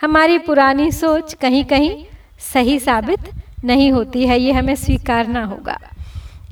हमारी 0.00 0.38
पुरानी 0.38 0.90
सोच 0.92 1.34
कहीं 1.34 1.64
कहीं 1.64 2.04
सही 2.52 2.78
साबित 2.78 3.20
नहीं 3.64 3.92
होती 3.92 4.26
है, 4.26 4.40
ये 4.40 4.52
हमें 4.52 4.74
स्वीकारना 4.74 5.44
होगा। 5.44 5.78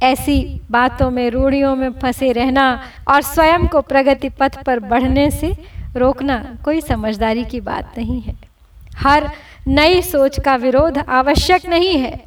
ऐसी 0.03 0.61
बातों 0.71 1.11
में, 1.11 1.31
रूढ़ियों 1.31 1.77
में 1.77 1.93
फंसे 1.93 2.33
रहना 2.33 2.83
और 3.09 3.23
स्वयं 3.23 3.67
को 3.69 3.81
प्रगति 3.81 4.29
पथ 4.29 4.63
पर 4.65 4.81
बढ़ने 4.81 5.31
से 5.31 5.53
रोकना 5.97 6.59
कोई 6.65 6.81
समझदारी 6.81 7.45
की 7.45 7.61
बात 7.61 7.95
नहीं 7.99 8.21
है। 8.21 8.35
हर 8.97 9.31
नई 9.69 10.03
सोच 10.03 10.41
का 10.41 10.57
विरोध 10.57 10.99
आवश्यक 10.99 11.69
नहीं 11.69 11.99
है। 11.99 12.23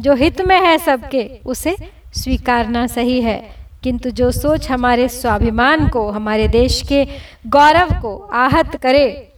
जो 0.00 0.14
हित 0.14 0.40
में 0.40 0.60
है 0.60 0.78
सबके, 0.78 1.40
उसे 1.46 1.76
स्वीकारना 2.12 2.86
सही 2.86 3.22
है। 3.22 3.54
किंतु 3.82 4.10
जो 4.10 4.30
सोच 4.30 4.70
हमारे 4.70 5.08
स्वाभिमान 5.08 5.88
को, 5.88 6.10
हमारे 6.10 6.48
देश 6.48 6.82
के 6.88 7.08
गौरव 7.46 7.88
को 8.02 8.30
आहत 8.32 8.76
करे, 8.76 9.32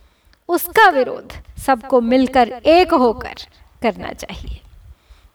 उसका 0.48 0.88
विरोध 0.88 1.32
सबको 1.66 2.00
मिलकर 2.00 2.48
एक 2.48 2.94
होकर 2.94 3.34
करना 3.82 4.12
चाहिए। 4.12 4.60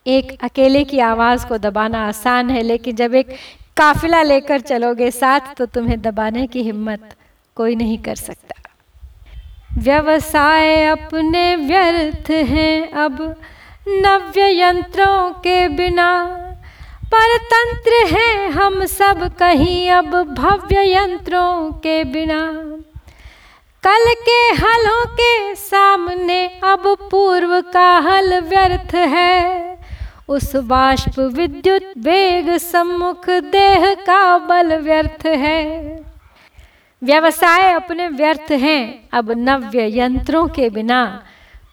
एक 0.08 0.44
अकेले 0.44 0.84
की 0.84 1.00
आवाज़ 1.00 1.48
को 1.48 1.58
दबाना 1.58 2.08
आसान 2.08 2.50
है, 2.50 2.62
लेकिन 2.62 2.96
जब 2.96 3.16
एक 3.16 3.36
काफिला 3.78 4.24
लेकर 4.24 4.60
चलोगे 4.60 5.12
साथ 5.12 5.40
तो 5.58 5.66
तुम्हें 5.66 6.02
दबाने 6.02 6.48
की 6.48 6.64
हिम्मत 6.64 7.16
कोई 7.56 7.76
नहीं 7.76 7.98
कर 7.98 8.16
सकता। 8.16 8.70
व्यवसाय 9.78 10.86
अपने 10.86 11.56
व्यर्थ 11.56 12.32
हैं 12.32 12.92
अब, 12.92 13.36
नव्य 13.88 14.62
यंत्रों 14.62 15.32
के 15.32 15.68
बिना 15.68 16.36
परतंत्र 17.14 17.92
हैं 18.16 18.50
हम 18.50 18.86
सब 18.86 19.36
कहीं 19.38 19.90
अब 19.92 20.36
भव्य 20.40 20.96
यंत्रों 20.96 21.72
के 21.72 22.04
बिना। 22.04 22.42
कल 23.84 24.14
के 24.14 24.54
हलों 24.54 25.06
के 25.06 25.56
सामने 25.56 26.48
अब 26.48 26.98
पूर्व 27.12 27.62
का 27.62 27.98
हल 27.98 28.40
व्यर्थ 28.40 28.96
है। 28.96 29.80
उस 30.30 30.56
बाष्प 30.56 31.20
विद्युत 31.20 31.94
वेग 31.98 32.58
सम्मुख 32.58 33.30
देह 33.30 33.94
का 33.94 34.38
बल 34.38 34.78
व्यर्थ 34.78 35.26
है। 35.26 35.80
व्यवसाय 37.04 37.74
अपने 37.74 38.08
व्यर्थ 38.08 38.52
हैं, 38.52 39.10
अब 39.14 39.32
नव्य 39.32 40.00
यंत्रों 40.00 40.48
के 40.48 40.70
बिना। 40.70 41.24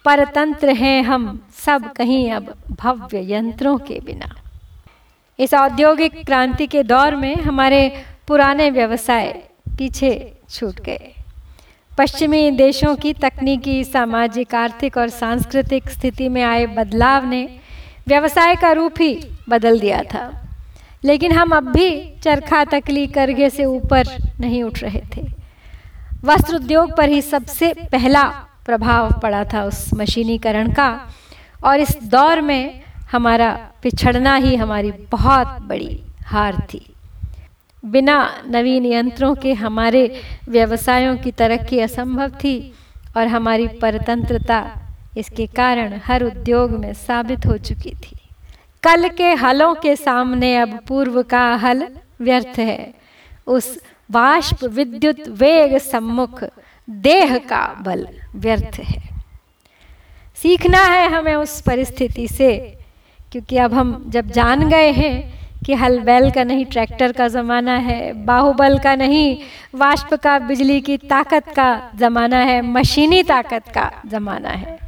परतंत्र 0.04 0.68
हैं 0.68 1.02
हम 1.02 1.48
सब 1.66 1.92
कहीं 1.92 2.32
अब 2.32 2.54
भव्य 2.70 3.34
यंत्रों 3.34 3.78
के 3.78 4.00
बिना। 4.04 4.45
इस 5.38 5.54
औद्योगिक 5.54 6.26
क्रांति 6.26 6.66
के 6.66 6.82
दौर 6.82 7.16
में 7.16 7.36
हमारे 7.36 8.04
पुराने 8.28 8.70
व्यवसाय 8.70 9.42
पीछे 9.78 10.32
छूट 10.50 10.80
गए। 10.80 11.12
पश्चिमी 11.98 12.50
देशों 12.50 12.96
की 12.96 13.12
तकनीकी, 13.12 13.84
सामाजिक, 13.84 14.54
आर्थिक 14.54 14.96
और 14.96 15.08
सांस्कृतिक 15.08 15.88
स्थिति 15.88 16.28
में 16.28 16.42
आए 16.42 16.66
बदलाव 16.66 17.26
ने 17.26 17.60
व्यवसाय 18.08 18.56
का 18.56 18.72
रूप 18.72 18.94
ही 19.00 19.28
बदल 19.48 19.80
दिया 19.80 20.02
था। 20.02 20.48
लेकिन 21.04 21.32
हम 21.32 21.50
अब 21.50 21.72
भी 21.72 22.14
चरखा 22.24 22.64
तकली 22.64 23.06
करघे 23.06 23.50
से 23.50 23.64
ऊपर 23.64 24.04
नहीं 24.40 24.62
उठ 24.62 24.82
रहे 24.82 25.02
थे। 25.16 25.26
वस्त्र 26.24 26.54
उद्योग 26.54 26.96
पर 26.96 27.08
ही 27.08 27.22
सबसे 27.22 27.74
पहला 27.92 28.22
प्रभाव 28.66 29.20
पड़ा 29.22 29.44
था 29.44 29.64
उस 29.64 29.90
मशीनीकरण 29.94 30.72
का। 30.72 31.08
और 31.64 31.80
इस 31.80 31.98
दौर 32.02 32.40
में 32.40 32.85
हमारा 33.12 33.70
पिछड़ना 33.82 34.34
ही 34.34 34.56
हमारी 34.56 34.90
बहुत 35.10 35.46
बड़ी 35.62 36.00
हार 36.26 36.56
थी। 36.60 36.86
बिना 37.84 38.42
नवीन 38.46 38.86
यंत्रों 38.86 39.34
के 39.34 39.52
हमारे 39.52 40.22
व्यवसायों 40.48 41.16
की 41.16 41.32
तरक्की 41.32 41.80
असंभव 41.80 42.30
थी 42.30 42.74
और 43.16 43.26
हमारी 43.26 43.68
परतंत्रता 43.68 44.82
इसके 45.16 45.46
कारण 45.46 46.00
हर 46.04 46.22
उद्योग 46.22 46.70
में 46.70 46.92
साबित 46.94 47.46
हो 47.46 47.56
चुकी 47.58 47.90
थी। 47.90 48.16
कल 48.82 49.08
के 49.08 49.32
हलों 49.34 49.74
के 49.74 49.96
सामने 49.96 50.56
अब 50.56 50.78
पूर्व 50.88 51.22
का 51.22 51.54
हल 51.54 51.86
व्यर्थ 52.20 52.58
है। 52.58 52.94
उस 53.46 53.78
वाष्प 54.10 54.64
विद्युत 54.64 55.28
वेग 55.28 55.78
सम्मुख 55.78 56.44
देह 56.90 57.38
का 57.38 57.66
बल 57.80 58.06
व्यर्थ 58.34 58.78
है। 58.80 59.02
सीखना 60.36 60.78
है 60.78 61.08
हमें 61.08 61.34
उस 61.34 61.60
परिस्थिति 61.60 62.28
से 62.28 62.75
क्योंकि 63.32 63.56
अब 63.56 63.74
हम 63.74 64.04
जब 64.08 64.30
जान 64.30 64.68
गए 64.68 64.90
हैं 64.92 65.14
कि 65.66 65.74
हल 65.74 65.98
बैल 66.00 66.30
का 66.30 66.44
नहीं, 66.44 66.64
ट्रैक्टर 66.64 67.12
का 67.12 67.28
ज़माना 67.28 67.76
है, 67.76 68.12
बाहुबल 68.24 68.78
का 68.78 68.94
नहीं, 68.94 69.38
वाष्प 69.74 70.14
का, 70.14 70.38
बिजली 70.38 70.80
की 70.80 70.96
ताकत 70.96 71.48
का 71.48 71.90
ज़माना 71.96 72.38
है, 72.38 72.60
मशीनी 72.62 73.22
ताकत 73.22 73.68
का 73.68 73.90
ज़माना 74.06 74.50
है 74.50 74.78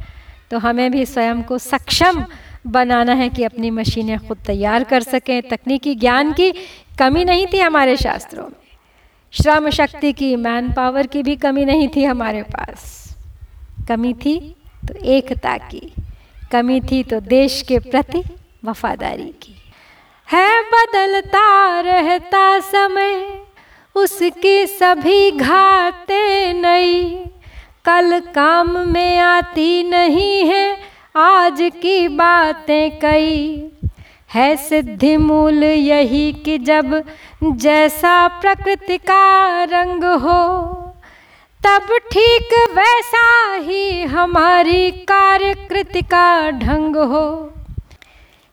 तो 0.51 0.59
हमें 0.59 0.91
भी 0.91 1.05
स्वयं 1.05 1.41
को 1.41 1.57
सक्षम 1.57 2.25
बनाना 2.67 3.13
है 3.13 3.29
कि 3.29 3.43
अपनी 3.43 3.69
मशीनें 3.71 4.17
खुद 4.19 4.37
तैयार 4.47 4.83
कर 4.83 5.03
सकें। 5.03 5.41
तकनीकी 5.41 5.93
ज्ञान 5.95 6.33
की 6.33 6.51
कमी 6.99 7.25
नहीं 7.25 7.45
थी 7.53 7.59
हमारे 7.59 7.95
शास्त्रों 7.97 8.43
में। 8.43 8.77
श्रम 9.33 9.69
शक्ति 9.69 10.13
की 10.13 10.35
मैन 10.35 10.71
पावर 10.73 11.07
की 11.07 11.23
भी 11.23 11.35
कमी 11.35 11.65
नहीं 11.65 11.87
थी 11.95 12.03
हमारे 12.03 12.41
पास। 12.43 13.15
कमी 13.87 14.13
थी 14.13 14.37
तो 14.87 14.93
एकता 15.05 15.57
की। 15.57 15.91
कमी 16.51 16.81
थी 16.81 17.03
तो 17.03 17.19
देश 17.19 17.61
के 17.61 17.79
प्रति 17.79 18.23
वफादारी 18.65 19.33
की। 19.41 19.55
है 20.31 20.61
बदलता 20.61 21.79
रहता 21.79 22.59
समय, 22.59 23.41
उसकी 23.95 24.67
सभी 24.67 25.31
घाते 25.31 26.53
नई। 26.53 27.25
कल 27.85 28.19
काम 28.19 28.79
में 28.79 29.19
आती 29.19 29.83
नहीं 29.83 30.45
है, 30.45 30.77
आज 31.15 31.71
की 31.81 32.07
बातें 32.07 32.99
कई। 32.99 33.65
है 34.33 34.55
सिद्धि 34.55 35.17
मूल 35.17 35.63
यही 35.63 36.33
कि 36.33 36.57
जब 36.57 37.03
जैसा 37.43 38.27
प्रकृति 38.27 38.97
का 38.97 39.63
रंग 39.63 40.03
हो 40.03 40.88
तब 41.65 41.87
ठीक 42.11 42.53
वैसा 42.75 43.55
ही 43.55 44.01
हमारी 44.01 44.91
कार्यकृति 44.91 46.01
का 46.01 46.51
ढंग 46.51 46.95
हो। 46.95 47.53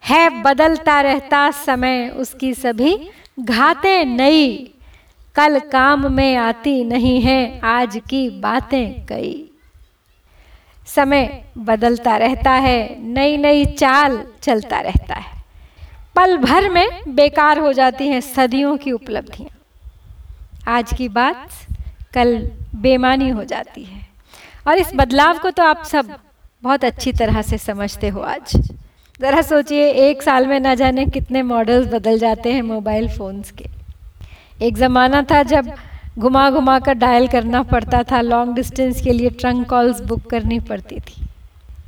है 0.02 0.42
बदलता 0.42 1.00
रहता 1.00 1.50
समय, 1.50 2.08
उसकी 2.08 2.54
सभी 2.54 3.10
घाते 3.40 4.04
नई। 4.04 4.74
कल 5.36 5.58
काम 5.58 6.12
में 6.12 6.36
आती 6.36 6.84
नहीं 6.84 7.20
है, 7.20 7.60
आज 7.64 8.00
की 8.10 8.28
बातें 8.30 9.06
कई। 9.06 9.50
समय 10.86 11.44
बदलता 11.58 12.16
रहता 12.16 12.52
है 12.52 13.02
नई 13.02 13.36
नई 13.36 13.64
चाल 13.64 14.22
चलता 14.42 14.80
रहता 14.80 15.14
है। 15.14 15.44
पल 16.16 16.36
भर 16.36 16.68
में 16.68 16.88
बेकार 17.08 17.58
हो 17.58 17.72
जाती 17.72 18.08
हैं 18.08 18.20
सदियों 18.20 18.76
की 18.76 18.92
उपलब्धियाँ। 18.92 19.56
आज 20.68 20.92
की 20.94 21.08
बात 21.08 21.48
कल 22.16 22.36
बेमानी 22.74 23.28
हो 23.28 23.44
जाती 23.44 23.84
है। 23.84 24.00
और 24.68 24.78
इस 24.78 24.90
बदलाव 24.94 25.38
को 25.38 25.50
तो 25.50 25.62
आप 25.62 25.84
सब 25.84 26.14
बहुत 26.62 26.84
अच्छी 26.84 27.12
तरह 27.12 27.42
से 27.42 27.58
समझते 27.58 28.08
हो 28.08 28.20
आज। 28.20 28.52
ज़रा 29.20 29.42
सोचिए, 29.42 29.88
एक 29.90 30.22
साल 30.22 30.46
में 30.46 30.60
ना 30.60 30.74
जाने 30.74 31.06
कितने 31.06 31.42
मॉडल्स 31.42 31.92
बदल 31.92 32.18
जाते 32.18 32.52
हैं 32.52 32.62
मोबाइल 32.62 33.08
फ़ोन्स 33.08 33.50
के। 33.50 33.64
एक 34.66 34.76
ज़माना 34.76 35.22
था 35.22 35.42
जब 35.42 35.72
घुमा 36.18 36.50
घुमा 36.50 36.78
कर 36.78 36.94
डायल 36.94 37.26
करना 37.28 37.62
पड़ता 37.62 38.02
था 38.02 38.20
लॉन्ग 38.20 38.54
डिस्टेंस 38.54 39.00
के 39.02 39.12
लिए 39.12 39.30
ट्रंक 39.30 39.68
कॉल्स 39.68 40.00
बुक 40.00 40.30
करनी 40.30 40.60
पड़ती 40.60 41.00
थी। 41.00 41.24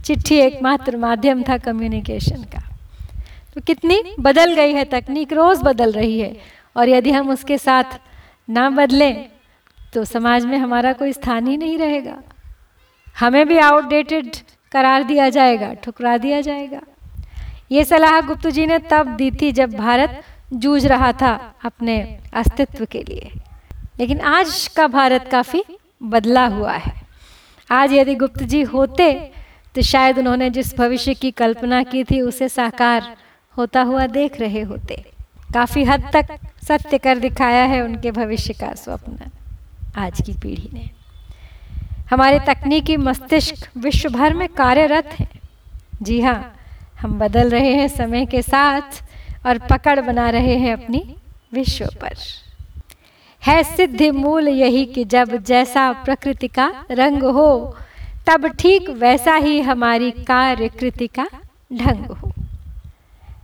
चिट्ठी 0.04 0.36
एकमात्र 0.36 0.96
माध्यम 0.96 1.42
था 1.42 1.58
कम्युनिकेशन 1.58 2.42
का। 2.44 2.62
तो 3.54 3.60
कितनी 3.60 4.02
बदल 4.20 4.54
गई 4.54 4.72
है, 4.72 4.84
तकनीक 4.84 5.32
रोज़ 5.32 5.62
बदल 5.62 5.92
रही 5.92 6.20
है। 6.20 6.36
और 6.76 6.88
यदि 6.88 7.10
हम 7.10 7.30
उसके 7.30 7.58
साथ 7.58 7.84
ना 8.50 8.70
बदलें 8.70 9.28
तो 9.92 10.04
समाज 10.04 10.44
में 10.44 10.56
हमारा 10.58 10.92
कोई 10.92 11.12
स्थान 11.12 11.46
ही 11.46 11.56
नहीं 11.56 11.78
रहेगा। 11.78 12.16
हमें 13.18 13.46
भी 13.48 13.58
आउटडेटेड 13.58 14.36
करार 14.72 15.02
दिया 15.02 15.28
जाएगा, 15.28 15.72
ठुकरा 15.74 16.16
दिया 16.16 16.40
जाएगा। 16.40 16.80
ये 17.70 17.84
सलाह 17.84 18.20
गुप्त 18.20 18.46
जी 18.46 18.66
ने 18.66 18.78
तब 18.78 19.16
दी 19.16 19.30
थी 19.30 19.52
जब 19.52 19.72
भारत 19.72 20.22
जूझ 20.52 20.86
रहा 20.86 21.12
था 21.12 21.32
अपने 21.64 21.98
अस्तित्व 22.34 22.84
के 22.84 23.02
लिए। 23.02 23.30
लेकिन 23.98 24.20
आज 24.20 24.66
का 24.76 24.86
भारत 24.86 25.28
काफ़ी 25.28 25.62
बदला 26.02 26.46
हुआ 26.46 26.72
है। 26.72 26.92
आज 27.70 27.92
यदि 27.92 28.14
गुप्त 28.14 28.42
जी 28.42 28.62
होते 28.62 29.12
तो 29.74 29.82
शायद 29.82 30.18
उन्होंने 30.18 30.50
जिस 30.50 30.76
भविष्य 30.76 31.14
की 31.14 31.30
कल्पना 31.30 31.82
की 31.82 32.04
थी, 32.04 32.20
उसे 32.20 32.48
साकार 32.48 33.16
होता 33.56 33.82
हुआ 33.82 34.06
देख 34.06 34.40
रहे 34.40 34.62
होते। 34.62 35.04
काफ़ी 35.54 35.84
हद 35.84 36.08
तक 36.12 36.38
सत्य 36.68 36.98
कर 36.98 37.18
दिखाया 37.18 37.64
है 37.64 37.80
उनके 37.82 38.10
भविष्य 38.10 38.54
का 38.54 38.72
स्वप्न। 38.74 39.30
आज 39.98 40.20
की 40.26 40.32
पीढ़ी 40.32 40.70
ने। 40.72 40.90
हमारे 42.10 42.38
तकनीकी 42.40 42.96
मस्तिष्क 42.96 43.68
विश्व 43.76 44.08
भर 44.08 44.34
में 44.34 44.48
कार्यरत 44.48 45.06
हैं। 45.18 45.28
जी 46.02 46.20
हाँ 46.20 46.54
हम 47.00 47.18
बदल 47.18 47.50
रहे 47.50 47.74
हैं 47.74 47.88
समय 47.88 48.26
के 48.26 48.42
साथ 48.42 49.02
और 49.46 49.58
पकड़ 49.58 50.00
बना 50.00 50.30
रहे 50.30 50.56
हैं 50.56 50.72
अपनी 50.72 51.16
विश्व 51.52 51.86
पर। 51.86 52.14
है 53.46 53.62
सिद्धि 53.64 54.10
मूल 54.10 54.48
यही 54.48 54.84
कि 54.84 55.04
जब 55.04 55.36
जैसा 55.36 55.92
प्रकृति 55.92 56.48
का 56.48 56.84
रंग 56.90 57.22
हो, 57.22 57.76
तब 58.26 58.46
ठीक 58.46 58.90
वैसा 58.90 59.34
ही 59.34 59.60
हमारी 59.60 60.10
कार्यकृति 60.10 61.06
का 61.06 61.28
ढंग 61.72 62.04
हो। 62.06 62.32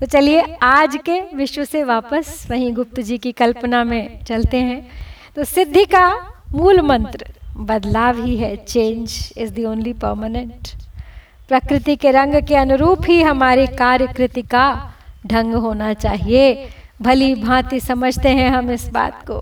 तो 0.00 0.06
चलिए 0.06 0.40
आज 0.62 0.96
के 0.96 1.20
विश्व 1.36 1.64
से 1.64 1.84
वापस 1.84 2.46
वहीं 2.50 2.72
गुप्त 2.72 3.00
जी 3.00 3.18
की 3.18 3.32
कल्पना 3.32 3.84
में 3.84 4.24
चलते 4.24 4.56
हैं। 4.56 4.90
तो 5.36 5.44
सिद्धि 5.44 5.84
का 5.84 6.33
मूल 6.54 6.80
मंत्र, 6.80 7.24
बदलाव 7.56 8.22
ही 8.24 8.36
है 8.36 8.54
change 8.56 9.32
is 9.36 9.52
the 9.54 9.64
only 9.66 9.92
permanent 9.92 10.68
प्रकृति 11.48 11.96
के 11.96 12.10
रंग 12.10 12.34
के 12.42 12.56
अनुरूप 12.56 13.08
ही 13.08 13.20
हमारी 13.22 13.66
कार्यकृति 13.66 14.42
का 14.42 14.66
ढंग 15.26 15.54
होना 15.54 15.92
चाहिए। 15.94 16.68
भली 17.02 17.34
भांति 17.34 17.80
समझते 17.80 18.28
हैं 18.28 18.50
हम 18.50 18.70
इस 18.70 18.88
बात 18.88 19.26
को। 19.26 19.40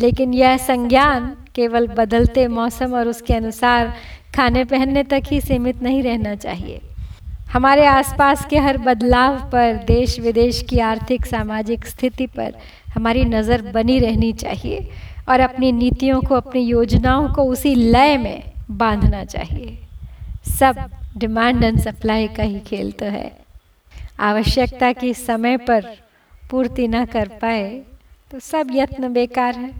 लेकिन 0.00 0.34
यह 0.34 0.56
संज्ञान 0.56 1.32
केवल 1.54 1.86
बदलते 1.88 2.46
मौसम 2.48 2.94
और 2.94 3.08
उसके 3.08 3.34
अनुसार 3.34 3.92
खाने 4.36 4.64
पहनने 4.64 5.02
तक 5.04 5.22
ही 5.26 5.40
सीमित 5.40 5.82
नहीं 5.82 6.02
रहना 6.02 6.34
चाहिए। 6.34 6.80
हमारे 7.52 7.86
आसपास 7.86 8.44
के 8.50 8.58
हर 8.58 8.78
बदलाव 8.78 9.38
पर 9.52 9.72
देश 9.86 10.18
विदेश 10.20 10.62
की 10.70 10.78
आर्थिक 10.80 11.26
सामाजिक 11.26 11.86
स्थिति 11.86 12.26
पर 12.26 12.52
हमारी 12.94 13.24
नज़र 13.24 13.62
बनी 13.62 13.98
रहनी 13.98 14.32
चाहिए। 14.32 14.88
और 15.28 15.40
अपनी 15.40 15.72
नीतियों 15.72 16.20
को, 16.20 16.34
अपनी 16.34 16.60
योजनाओं 16.60 17.28
को 17.28 17.44
उसी 17.44 17.74
लय 17.74 18.16
में 18.16 18.52
बांधना 18.70 19.24
चाहिए। 19.24 19.78
सब 20.50 20.76
डिमांड 21.16 21.64
एंड 21.64 21.78
सप्लाई 21.80 22.28
का 22.28 22.42
ही 22.42 22.58
खेल 22.60 22.90
तो 22.92 23.06
है। 23.06 23.30
आवश्यकता 24.20 24.92
की 24.92 25.12
समय 25.14 25.56
पर 25.56 25.86
पूर्ति 26.50 26.88
न 26.88 27.04
कर 27.04 27.28
पाए 27.42 27.68
तो 28.30 28.38
सब 28.38 28.68
यत्न 28.72 29.12
बेकार 29.12 29.54
है। 29.54 29.70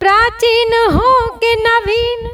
प्राचीन 0.00 0.72
हो 0.92 1.12
के 1.36 1.54
नवीन, 1.56 2.28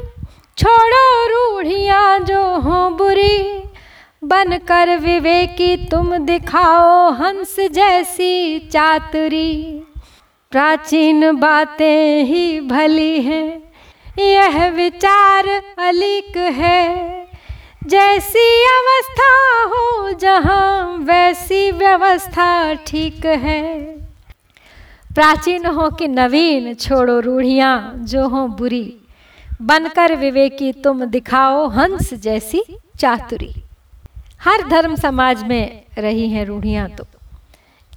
छोड़ो 0.57 1.25
रूढ़ियाँ 1.27 2.19
जो 2.19 2.43
हो 2.59 2.89
बुरी। 2.89 3.63
बनकर 4.23 4.95
विवेकी 4.97 5.75
तुम 5.85 6.17
दिखाओ 6.17 7.11
हंस 7.11 7.55
जैसी 7.71 8.59
चातुरी। 8.59 9.83
प्राचीन 10.51 11.39
बातें 11.39 12.23
ही 12.23 12.61
भली 12.61 13.21
हैं। 13.21 13.63
यह 14.19 14.69
विचार 14.69 15.47
अलिक 15.77 16.37
है। 16.37 17.27
जैसी 17.87 18.65
अवस्था 18.65 19.63
हो 19.63 20.11
जहाँ, 20.11 20.97
वैसी 20.97 21.71
व्यवस्था 21.71 22.73
ठीक 22.73 23.25
है। 23.25 23.83
प्राचीन 25.15 25.65
हो 25.65 25.89
कि 25.89 26.07
नवीन, 26.07 26.73
छोड़ो 26.73 27.19
रूढ़ियाँ, 27.19 27.93
जो 27.97 28.27
हो 28.27 28.47
बुरी। 28.47 28.97
बनकर 29.61 30.15
विवेकी, 30.15 30.73
तुम 30.73 31.05
दिखाओ 31.05 31.67
हंस 31.67 32.13
जैसी 32.13 32.63
चातुरी। 32.99 33.53
हर 34.41 34.67
धर्म 34.69 34.95
समाज 34.95 35.43
में 35.43 35.83
रही 35.97 36.29
हैं 36.29 36.45
रूढ़ियाँ 36.45 36.89
तो। 36.89 37.05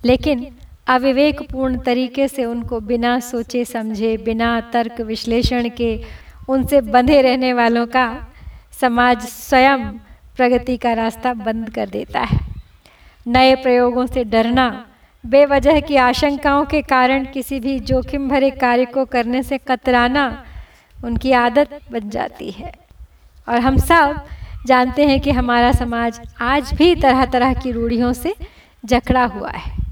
लेकिन 0.05 0.47
अविवेकपूर्ण 0.87 1.79
तरीके 1.79 2.29
से 2.29 2.45
उनको 2.45 2.81
बिना 2.81 3.21
सोचे 3.21 3.65
समझे, 3.65 4.17
बिना 4.17 4.61
तर्क 4.61 5.01
विश्लेषण 5.01 5.69
के 5.69 6.05
उनसे 6.49 6.81
बंधे 6.81 7.23
रहने 7.23 7.53
वालों 7.53 7.87
का 7.87 8.27
समाज 8.81 9.21
स्वयं 9.21 9.79
प्रगति 10.37 10.77
का 10.77 10.93
रास्ता 10.93 11.35
बंद 11.35 11.71
कर 11.71 11.89
देता 11.89 12.21
है। 12.21 12.39
नए 13.27 13.55
प्रयोगों 13.55 14.07
से 14.07 14.25
डरना, 14.25 14.87
बेवजह 15.27 15.81
की 15.81 15.97
आशंकाओं 15.97 16.65
के 16.65 16.83
कारण 16.83 17.25
किसी 17.25 17.61
भी 17.61 17.81
जोखिम 17.81 18.29
भरे 18.29 18.51
कार्य 18.51 18.85
को 18.85 19.05
करने 19.05 19.43
से 19.43 19.59
कतराना 19.59 20.45
उनकी 21.05 21.33
आदत 21.33 21.81
बन 21.93 22.11
जाती 22.11 22.51
है। 22.51 22.73
और 23.49 23.59
हम 23.59 23.77
सब 23.77 24.25
जानते 24.67 25.07
हैं 25.07 25.21
कि 25.21 25.31
हमारा 25.31 25.73
समाज 25.73 26.21
आज 26.41 26.73
भी 26.75 26.95
तरह 26.95 27.25
तरह 27.27 27.55
की 27.55 27.71
रूढ़ियों 27.71 28.13
से 28.13 28.35
जकड़ा 28.85 29.25
हुआ 29.25 29.51
है। 29.51 29.92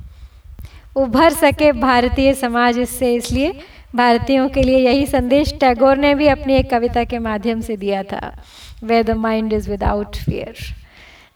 उभर 0.96 1.32
सके 1.32 1.70
भारतीय 1.72 2.32
समाज 2.34 2.78
इससे। 2.78 3.14
इसलिए 3.14 3.52
भारतीयों 3.96 4.48
के 4.48 4.62
लिए 4.62 4.78
यही 4.78 5.06
संदेश 5.06 5.52
टैगोर 5.60 5.96
ने 5.96 6.14
भी 6.14 6.26
अपनी 6.28 6.54
एक 6.54 6.70
कविता 6.70 7.04
के 7.04 7.18
माध्यम 7.18 7.60
से 7.60 7.76
दिया 7.76 8.02
था 8.02 8.32
where 8.82 9.02
the 9.02 9.10
mind 9.18 9.52
is 9.52 9.70
without 9.70 10.16
fear 10.16 10.54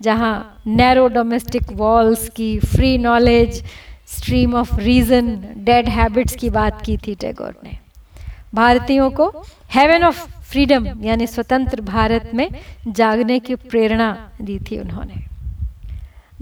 जहाँ 0.03 0.63
नैरो 0.67 1.07
डोमेस्टिक 1.09 1.73
वॉल्स 1.73 2.29
की 2.29 2.59
free 2.59 2.97
knowledge 2.99 3.63
stream 4.09 4.55
of 4.55 4.75
reason 4.81 5.37
dead 5.65 5.89
habits 5.89 6.37
की 6.37 6.51
बात 6.51 6.81
की 6.87 6.97
थी 6.97 7.15
टैगोर 7.15 7.55
ने। 7.65 7.79
भारतीयों 8.55 9.11
को 9.11 9.29
हेवन 9.75 10.05
ऑफ़ 10.05 10.27
फ्रीडम 10.43 10.87
यानी 11.05 11.27
स्वतंत्र 11.27 11.81
भारत 11.83 12.31
में 12.35 12.49
जागने 12.89 13.39
की 13.41 13.55
प्रेरणा 13.55 14.17
दी 14.41 14.59
थी 14.71 14.79
उन्होंने। 14.79 15.23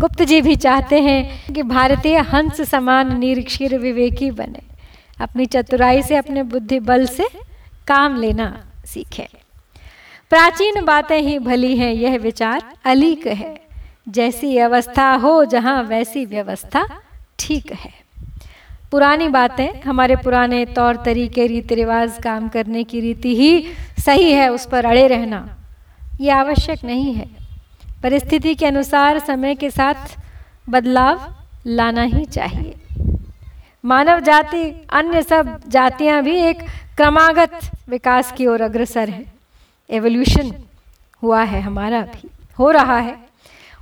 गुप्त 0.02 0.22
जी 0.22 0.40
भी 0.40 0.54
चाहते 0.56 1.00
हैं 1.00 1.52
कि 1.54 1.62
भारतीय 1.62 2.18
हंस 2.28 2.60
समान 2.60 3.18
निरीक्षर 3.18 3.76
विवेकी 3.78 4.30
बने। 4.30 4.62
अपनी 5.20 5.44
चतुराई 5.46 6.02
से, 6.02 6.16
अपने 6.16 6.42
बुद्धि 6.42 6.78
बल 6.80 7.06
से 7.06 7.28
काम 7.88 8.16
लेना 8.16 8.46
सीखें। 8.86 9.26
प्राचीन 10.30 10.84
बातें 10.84 11.18
ही 11.18 11.38
भली 11.38 11.76
हैं, 11.76 11.92
यह 11.92 12.16
विचार 12.18 12.62
अलीक 12.84 13.26
है। 13.26 13.54
जैसी 14.08 14.56
अवस्था 14.58 15.12
हो 15.14 15.44
जहाँ 15.44 15.82
वैसी 15.82 16.24
व्यवस्था 16.24 16.84
ठीक 17.38 17.72
है। 17.72 17.90
पुरानी 18.90 19.28
बातें 19.28 19.80
हमारे 19.80 20.16
पुराने 20.16 20.64
तौर 20.66 20.96
तरीके 21.04 21.46
रीति 21.46 21.74
रिवाज 21.74 22.18
काम 22.24 22.48
करने 22.48 22.82
की 22.84 23.00
रीति 23.00 23.36
ही 23.36 23.64
सही 23.98 24.32
है, 24.32 24.48
उस 24.48 24.66
पर 24.66 24.84
अड़े 24.84 25.06
रहना, 25.06 25.46
ये 26.20 26.30
आवश्यक 26.30 26.84
नहीं 26.84 27.14
है। 27.14 27.41
परिस्थिति 28.02 28.54
के 28.54 28.66
अनुसार 28.66 29.18
समय 29.18 29.54
के 29.54 29.70
साथ 29.70 30.18
बदलाव 30.68 31.34
लाना 31.66 32.02
ही 32.02 32.24
चाहिए। 32.24 32.74
मानव 33.84 34.20
जाति, 34.20 34.86
अन्य 34.92 35.22
सब 35.22 35.60
जातियाँ 35.68 36.22
भी 36.22 36.36
एक 36.36 36.58
क्रमागत 36.96 37.58
विकास 37.88 38.32
की 38.32 38.46
ओर 38.46 38.62
अग्रसर 38.62 39.08
है। 39.08 39.24
एवोल्यूशन 39.90 40.54
हुआ 41.22 41.42
है 41.42 41.60
हमारा 41.60 42.00
भी, 42.00 42.30
हो 42.58 42.70
रहा 42.70 42.98
है। 42.98 43.16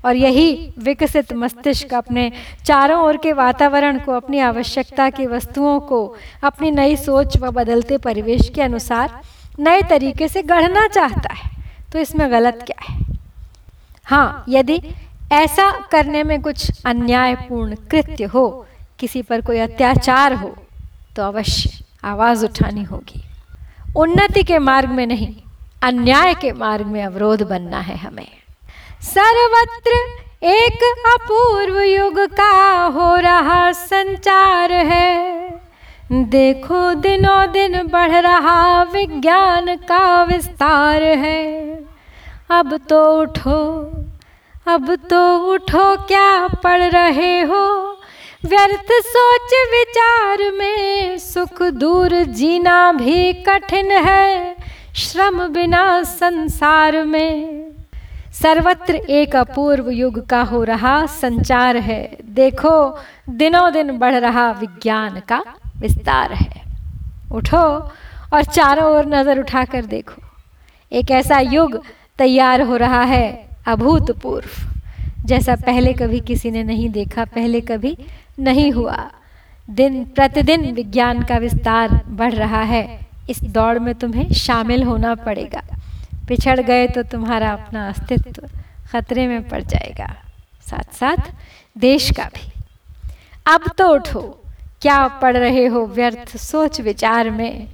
और 0.05 0.17
यही 0.17 0.73
विकसित 0.79 1.33
मस्तिष्क 1.33 1.95
अपने 1.95 2.33
चारों 2.67 3.03
ओर 3.03 3.17
के 3.17 3.33
वातावरण 3.33 3.99
को, 3.99 4.13
अपनी 4.13 4.39
आवश्यकता 4.39 5.11
की 5.11 5.27
वस्तुओं 5.27 5.81
को, 5.81 6.17
अपनी 6.43 6.71
नई 6.71 6.97
सोच 6.97 7.37
व 7.37 7.51
बदलते 7.51 7.99
परिवेश 7.99 8.53
के 8.55 8.63
अनुसार 8.63 9.21
नए 9.59 9.83
तरीके 9.83 10.29
से 10.29 10.43
गढ़ना 10.43 10.89
चाहता 10.89 11.35
है। 11.35 11.51
तो 11.93 11.99
इसमें 11.99 12.31
गलत 12.31 12.65
क्या 12.67 12.93
है? 12.93 13.10
हाँ 14.07 14.45
यदि 14.49 14.81
ऐसा 15.33 15.71
करने 15.93 16.23
में 16.23 16.41
कुछ 16.43 16.85
अन्यायपूर्ण 16.87 17.75
कृत्य 17.91 18.25
हो, 18.25 18.67
किसी 18.99 19.23
पर 19.23 19.41
कोई 19.41 19.59
अत्याचार 19.59 20.33
हो 20.33 20.55
तो 21.17 21.23
अवश्य 21.23 21.85
आवाज़ 22.05 22.45
उठानी 22.45 22.83
होगी। 22.83 23.23
उन्नति 23.97 24.43
के 24.43 24.59
मार्ग 24.59 24.91
में 24.91 25.07
नहीं, 25.07 25.35
अन्याय 25.83 26.35
के 26.35 26.53
मार्ग 26.53 26.87
में 26.87 27.03
अवरोध 27.05 27.43
बनना 27.43 27.81
है 27.81 27.97
हमें। 27.97 28.27
सर्वत्र 29.05 29.99
एक 30.47 30.83
अपूर्व 31.07 31.81
युग 31.81 32.19
का 32.37 32.85
हो 32.87 33.15
रहा 33.17 33.71
संचार 33.73 34.73
है। 34.73 35.51
देखो 36.31 36.83
दिनों 36.95 37.51
दिन 37.53 37.77
बढ़ 37.87 38.13
रहा 38.13 38.83
विज्ञान 38.83 39.75
का 39.89 40.23
विस्तार 40.25 41.03
है। 41.03 41.90
अब 42.51 42.77
तो 42.89 43.01
उठो, 43.21 43.59
अब 44.67 44.95
तो 45.11 45.21
उठो, 45.53 45.85
क्या 46.07 46.47
पढ़ 46.65 46.83
रहे 46.83 47.41
हो? 47.41 47.67
व्यर्थ 48.45 48.89
सोच 49.07 49.53
विचार 49.73 50.39
में 50.53 51.19
सुख 51.19 51.63
दूर 51.73 52.15
जीना 52.33 52.81
भी 52.93 53.33
कठिन 53.49 53.91
है, 53.99 54.57
श्रम 54.97 55.47
बिना 55.49 56.03
संसार 56.03 57.05
में। 57.05 57.71
सर्वत्र 58.33 58.95
एक 58.95 59.37
अपूर्व 59.37 59.91
युग 59.91 60.27
का 60.27 60.43
हो 60.43 60.63
रहा 60.65 60.95
संचार 61.07 61.77
है। 61.77 62.03
देखो 62.31 62.75
दिनों 63.31 63.73
दिन 63.73 63.97
बढ़ 63.99 64.15
रहा 64.17 64.51
विज्ञान 64.51 65.21
का 65.29 65.43
विस्तार 65.77 66.33
है। 66.33 66.63
उठो 67.33 67.63
और 68.33 68.45
चारों 68.45 68.93
ओर 68.97 69.07
नज़र 69.07 69.41
उठाकर 69.41 69.85
देखो। 69.87 70.23
एक 70.93 71.11
ऐसा 71.11 71.39
युग 71.39 71.83
तैयार 72.21 72.61
हो 72.61 72.77
रहा 72.77 73.03
है, 73.03 73.49
अभूतपूर्व। 73.67 74.49
जैसा 75.25 75.55
पहले 75.55 75.93
कभी 75.93 76.21
किसी 76.21 76.51
ने 76.51 76.63
नहीं 76.63 76.89
देखा, 76.91 77.25
पहले 77.25 77.61
कभी 77.61 77.99
नहीं 78.39 78.73
हुआ। 78.73 79.11
दिन 79.71 80.05
प्रतिदिन 80.05 80.73
विज्ञान 80.73 81.23
का 81.23 81.37
विस्तार 81.37 82.01
बढ़ 82.09 82.33
रहा 82.33 82.63
है। 82.63 83.01
इस 83.31 83.43
दौड़ 83.45 83.79
में 83.79 83.95
तुम्हें 83.95 84.33
शामिल 84.33 84.83
होना 84.83 85.15
पड़ेगा। 85.15 85.63
पिछड़ 86.29 86.61
गए 86.61 86.87
तो 86.87 87.03
तुम्हारा 87.03 87.51
अपना 87.51 87.89
अस्तित्व 87.89 88.49
खतरे 88.93 89.27
में 89.27 89.49
पड़ 89.49 89.63
जाएगा। 89.63 90.17
साथ 90.71 90.95
साथ 90.95 91.33
देश 91.79 92.11
का 92.11 92.25
भी। 92.25 92.53
अब 93.47 93.61
तो 93.79 93.89
उठो। 93.89 94.43
क्या 94.83 95.09
पढ़ 95.09 95.37
रहे 95.37 95.67
हो 95.67 95.87
व्यर्थ 95.87 96.37
सोच 96.37 96.81
विचार 96.81 97.31
में? 97.31 97.69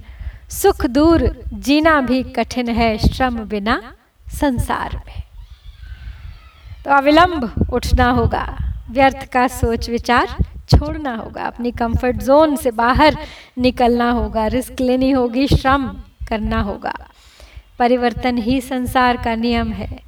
सुख 0.49 0.85
दूर 0.85 1.43
जीना 1.53 2.01
भी 2.01 2.23
कठिन 2.23 2.69
है 2.69 2.97
श्रम 2.97 3.35
बिना। 3.35 3.93
संसार 4.31 5.01
में। 5.07 5.23
तो 6.85 6.91
अविलंब 6.91 7.69
उठना 7.73 8.09
होगा, 8.09 8.57
व्यर्थ 8.91 9.27
का 9.31 9.47
सोच 9.47 9.89
विचार 9.89 10.35
छोड़ना 10.69 11.15
होगा, 11.15 11.43
अपनी 11.43 11.71
कंफर्ट 11.71 12.17
जोन 12.17 12.55
से 12.55 12.71
बाहर 12.71 13.17
निकलना 13.57 14.11
होगा 14.11 14.47
रिस्क 14.47 14.81
लेनी 14.81 15.11
होगी, 15.11 15.47
श्रम 15.47 15.87
करना 16.29 16.61
होगा। 16.61 16.93
परिवर्तन 17.79 18.37
ही 18.37 18.61
संसार 18.61 19.17
का 19.17 19.35
नियम 19.35 19.71
है, 19.71 19.99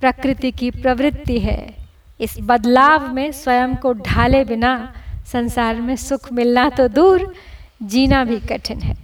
प्रकृति 0.00 0.50
की 0.50 0.70
प्रवृत्ति 0.70 1.38
है। 1.38 1.74
इस 2.20 2.36
बदलाव 2.40 3.08
में 3.14 3.32
स्वयं 3.32 3.74
को 3.76 3.92
ढाले 3.92 4.44
बिना 4.44 4.92
संसार 5.32 5.80
में 5.80 5.96
सुख 5.96 6.32
मिलना 6.32 6.68
तो 6.68 6.88
दूर, 6.88 7.34
जीना 7.82 8.24
भी 8.24 8.38
कठिन 8.40 8.80
है। 8.80 8.96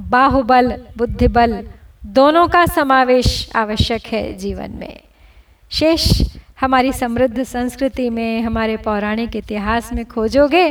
बाहुबल, 0.00 0.82
बुद्धिबल 0.96 1.66
दोनों 2.06 2.48
का 2.48 2.66
समावेश 2.66 3.50
आवश्यक 3.56 4.06
है 4.06 4.32
जीवन 4.32 4.70
में। 4.70 5.00
शेष, 5.72 6.22
हमारी 6.60 6.92
समृद्ध 6.92 7.42
संस्कृति 7.42 8.10
में, 8.10 8.42
हमारे 8.42 8.76
पौराणिक 8.76 9.36
इतिहास 9.36 9.92
में 9.92 10.04
खोजोगे 10.04 10.70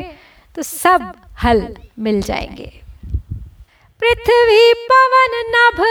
तो 0.55 0.61
सब 0.61 1.13
हल 1.43 1.75
मिल 1.99 2.21
जाएँगे। 2.21 2.81
पृथ्वी, 3.99 4.73
पवन, 4.73 5.43
नभ, 5.55 5.83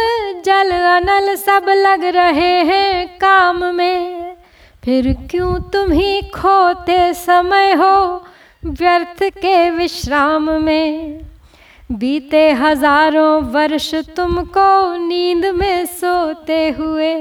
जल, 0.45 0.71
अनल 0.71 1.37
सब 1.37 1.65
लग 1.69 2.05
रहे 2.05 2.63
हैं 2.63 3.19
काम 3.19 3.65
में। 3.65 4.33
फिर 4.85 5.17
क्यों 5.31 5.71
तुम 5.71 5.93
ही 5.93 6.23
खोते 6.23 7.15
समय 7.15 7.73
हो 7.73 8.27
व्यर्थ 8.65 9.23
के 9.23 9.71
विश्राम 9.71 10.51
में? 10.63 11.21
बीते 11.93 12.51
हज़ारों 12.51 13.43
वर्ष 13.43 13.95
तुमको 13.95 14.97
नींद 14.97 15.45
में 15.47 15.87
सोते 15.87 16.71
हुए। 16.71 17.15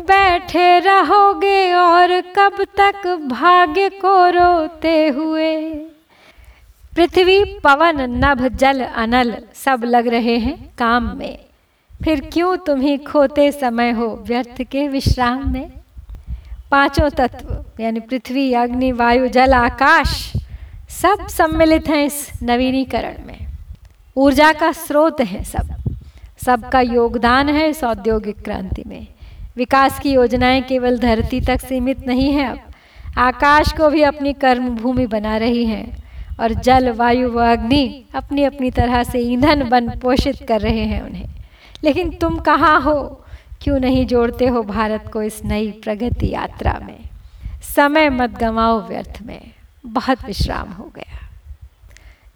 बैठे 0.00 0.78
रहोगे 0.78 1.72
और 1.74 2.20
कब 2.20 2.64
तक 2.76 3.06
भाग्य 3.30 3.88
को 3.88 4.28
रोते 4.30 5.08
हुए। 5.08 5.56
पृथ्वी, 6.96 7.44
पवन, 7.44 8.00
नभ, 8.24 8.46
जल, 8.48 8.80
अनल 8.80 9.36
सब 9.54 9.84
लग 9.84 10.06
रहे 10.06 10.36
हैं 10.38 10.56
काम 10.78 11.16
में। 11.18 11.38
फिर 12.04 12.20
क्यों 12.32 12.56
तुम 12.56 12.80
ही 12.80 12.96
खोते 12.98 13.52
समय 13.52 13.90
हो 13.90 14.06
व्यर्थ 14.26 14.62
के 14.62 14.88
विश्राम 14.88 15.52
में? 15.52 15.70
पाँचों 16.70 17.10
तत्व, 17.10 17.82
यानी 17.82 18.00
पृथ्वी, 18.00 18.52
अग्नि, 18.52 18.92
वायु, 18.92 19.28
जल, 19.28 19.52
आकाश 19.52 20.32
सब 20.90 21.26
सम्मिलित 21.26 21.88
हैं 21.88 22.04
इस 22.04 22.30
नवीनीकरण 22.42 23.26
में। 23.26 23.45
ऊर्जा 24.16 24.52
का 24.52 24.72
स्रोत 24.72 25.20
है 25.20 25.44
सब। 25.44 25.68
सबका 26.46 26.80
योगदान 26.80 27.48
है 27.48 27.70
इस 27.70 27.84
औद्योगिक 27.84 28.44
क्रांति 28.44 28.84
में। 28.86 29.06
विकास 29.56 29.98
की 29.98 30.12
योजनाएँ 30.12 30.62
केवल 30.62 30.98
धरती 30.98 31.40
तक 31.40 31.60
सीमित 31.60 32.06
नहीं 32.06 32.32
है 32.32 32.48
अब। 32.50 32.58
आकाश 33.18 33.72
को 33.72 33.88
भी 33.88 34.02
अपनी 34.02 34.32
कर्म 34.32 34.68
भूमि 34.68 35.06
बना 35.06 35.36
रही 35.36 35.64
हैं 35.64 36.04
और 36.40 36.52
जल, 36.52 36.90
वायु 36.90 37.30
व 37.30 37.44
अग्नि 37.52 38.04
अपनी 38.14 38.42
अपनी 38.42 38.70
तरह 38.70 39.02
से 39.02 39.18
ईंधन 39.18 39.68
बन 39.68 39.88
पोषित 39.88 40.36
कर 40.48 40.60
रहे 40.60 40.84
हैं 40.84 41.02
उन्हें। 41.02 41.28
लेकिन 41.84 42.10
तुम 42.10 42.38
कहाँ 42.38 42.80
हो? 42.80 43.24
क्यों 43.62 43.80
नहीं 43.80 44.06
जोड़ते 44.06 44.46
हो 44.46 44.62
भारत 44.62 45.10
को 45.12 45.22
इस 45.22 45.44
नई 45.44 45.70
प्रगति 45.70 46.32
यात्रा 46.32 46.80
में? 46.86 46.98
समय 47.76 48.08
मत 48.08 48.30
गंवाओ 48.30 48.88
व्यर्थ 48.88 49.18
में। 49.22 49.40
बहुत 49.86 50.24
विश्राम 50.26 50.72
हो 50.72 50.92
गया। 50.96 51.15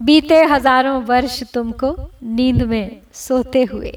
बीते 0.01 0.43
हज़ारों 0.45 1.03
वर्ष 1.05 1.43
तुमको 1.55 1.95
नींद 2.27 2.63
में 2.63 3.01
सोते 3.15 3.63
हुए, 3.63 3.93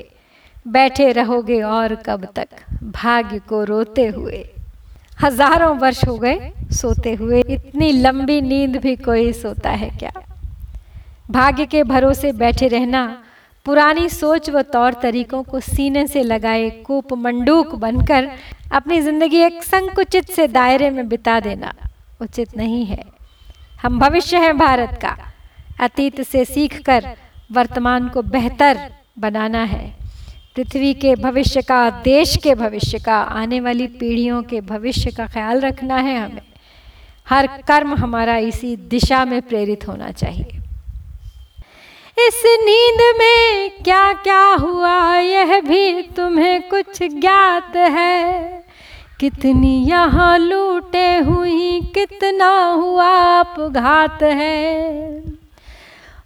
बैठे 0.65 1.11
रहोगे 1.11 1.61
और 1.61 1.95
कब 2.05 2.27
तक 2.35 2.47
भाग्य 2.83 3.39
को 3.39 3.63
रोते 3.63 4.05
हुए। 4.07 4.43
हज़ारों 5.23 5.75
वर्ष 5.77 6.03
हो 6.07 6.17
गए 6.17 6.51
सोते 6.73 7.13
हुए, 7.13 7.41
इतनी 7.41 7.91
लंबी 7.91 8.39
नींद 8.41 8.75
भी 8.77 8.95
कोई 8.97 9.31
सोता 9.33 9.69
है 9.71 9.89
क्या? 9.89 10.11
भाग्य 11.31 11.65
के 11.65 11.83
भरोसे 11.83 12.31
बैठे 12.33 12.67
रहना, 12.67 13.05
पुरानी 13.65 14.07
सोच 14.09 14.49
व 14.49 14.61
तौर 14.61 14.93
तरीकों 14.93 15.43
को 15.43 15.59
सीने 15.61 16.07
से 16.07 16.23
लगाए 16.23 16.69
कूप 16.85 17.13
मंडूक 17.15 17.75
बनकर 17.75 18.29
अपनी 18.71 19.01
ज़िंदगी 19.01 19.37
एक 19.37 19.63
संकुचित 19.63 20.31
से 20.31 20.47
दायरे 20.49 20.89
में 20.89 21.07
बिता 21.09 21.39
देना 21.39 21.73
उचित 22.21 22.57
नहीं 22.57 22.85
है। 22.85 23.03
हम 23.81 23.99
भविष्य 23.99 24.37
हैं 24.37 24.57
भारत 24.57 24.99
का। 25.01 25.17
अतीत 25.79 26.21
से 26.21 26.45
सीखकर 26.45 27.15
वर्तमान 27.51 28.09
को 28.09 28.21
बेहतर 28.21 28.91
बनाना 29.19 29.63
है। 29.63 29.93
पृथ्वी 30.55 30.93
के 30.93 31.15
भविष्य 31.15 31.61
का, 31.61 31.89
देश 31.89 32.37
के 32.37 32.55
भविष्य 32.55 32.99
का, 32.99 33.17
आने 33.17 33.59
वाली 33.59 33.87
पीढ़ियों 33.87 34.43
के 34.43 34.61
भविष्य 34.61 35.11
का 35.11 35.27
ख्याल 35.27 35.59
रखना 35.59 35.95
है 35.95 36.17
हमें। 36.17 36.41
हर 37.29 37.47
कर्म 37.47 37.95
हमारा 37.95 38.37
इसी 38.37 38.75
दिशा 38.75 39.25
में 39.25 39.41
प्रेरित 39.41 39.87
होना 39.87 40.11
चाहिए। 40.11 40.59
इस 42.19 42.43
नींद 42.45 43.15
में 43.19 43.69
क्या 43.83 44.13
क्या 44.13 44.53
हुआ, 44.53 45.17
यह 45.17 45.61
भी 45.61 46.01
तुम्हें 46.01 46.69
कुछ 46.69 47.03
ज्ञात 47.03 47.75
है। 47.75 48.63
कितनी 49.19 49.85
यहाँ 49.87 50.37
लूटे 50.37 51.17
हुई, 51.17 51.81
कितना 51.81 52.65
हुआ 52.65 53.39
अपघात 53.39 54.23
है। 54.23 55.32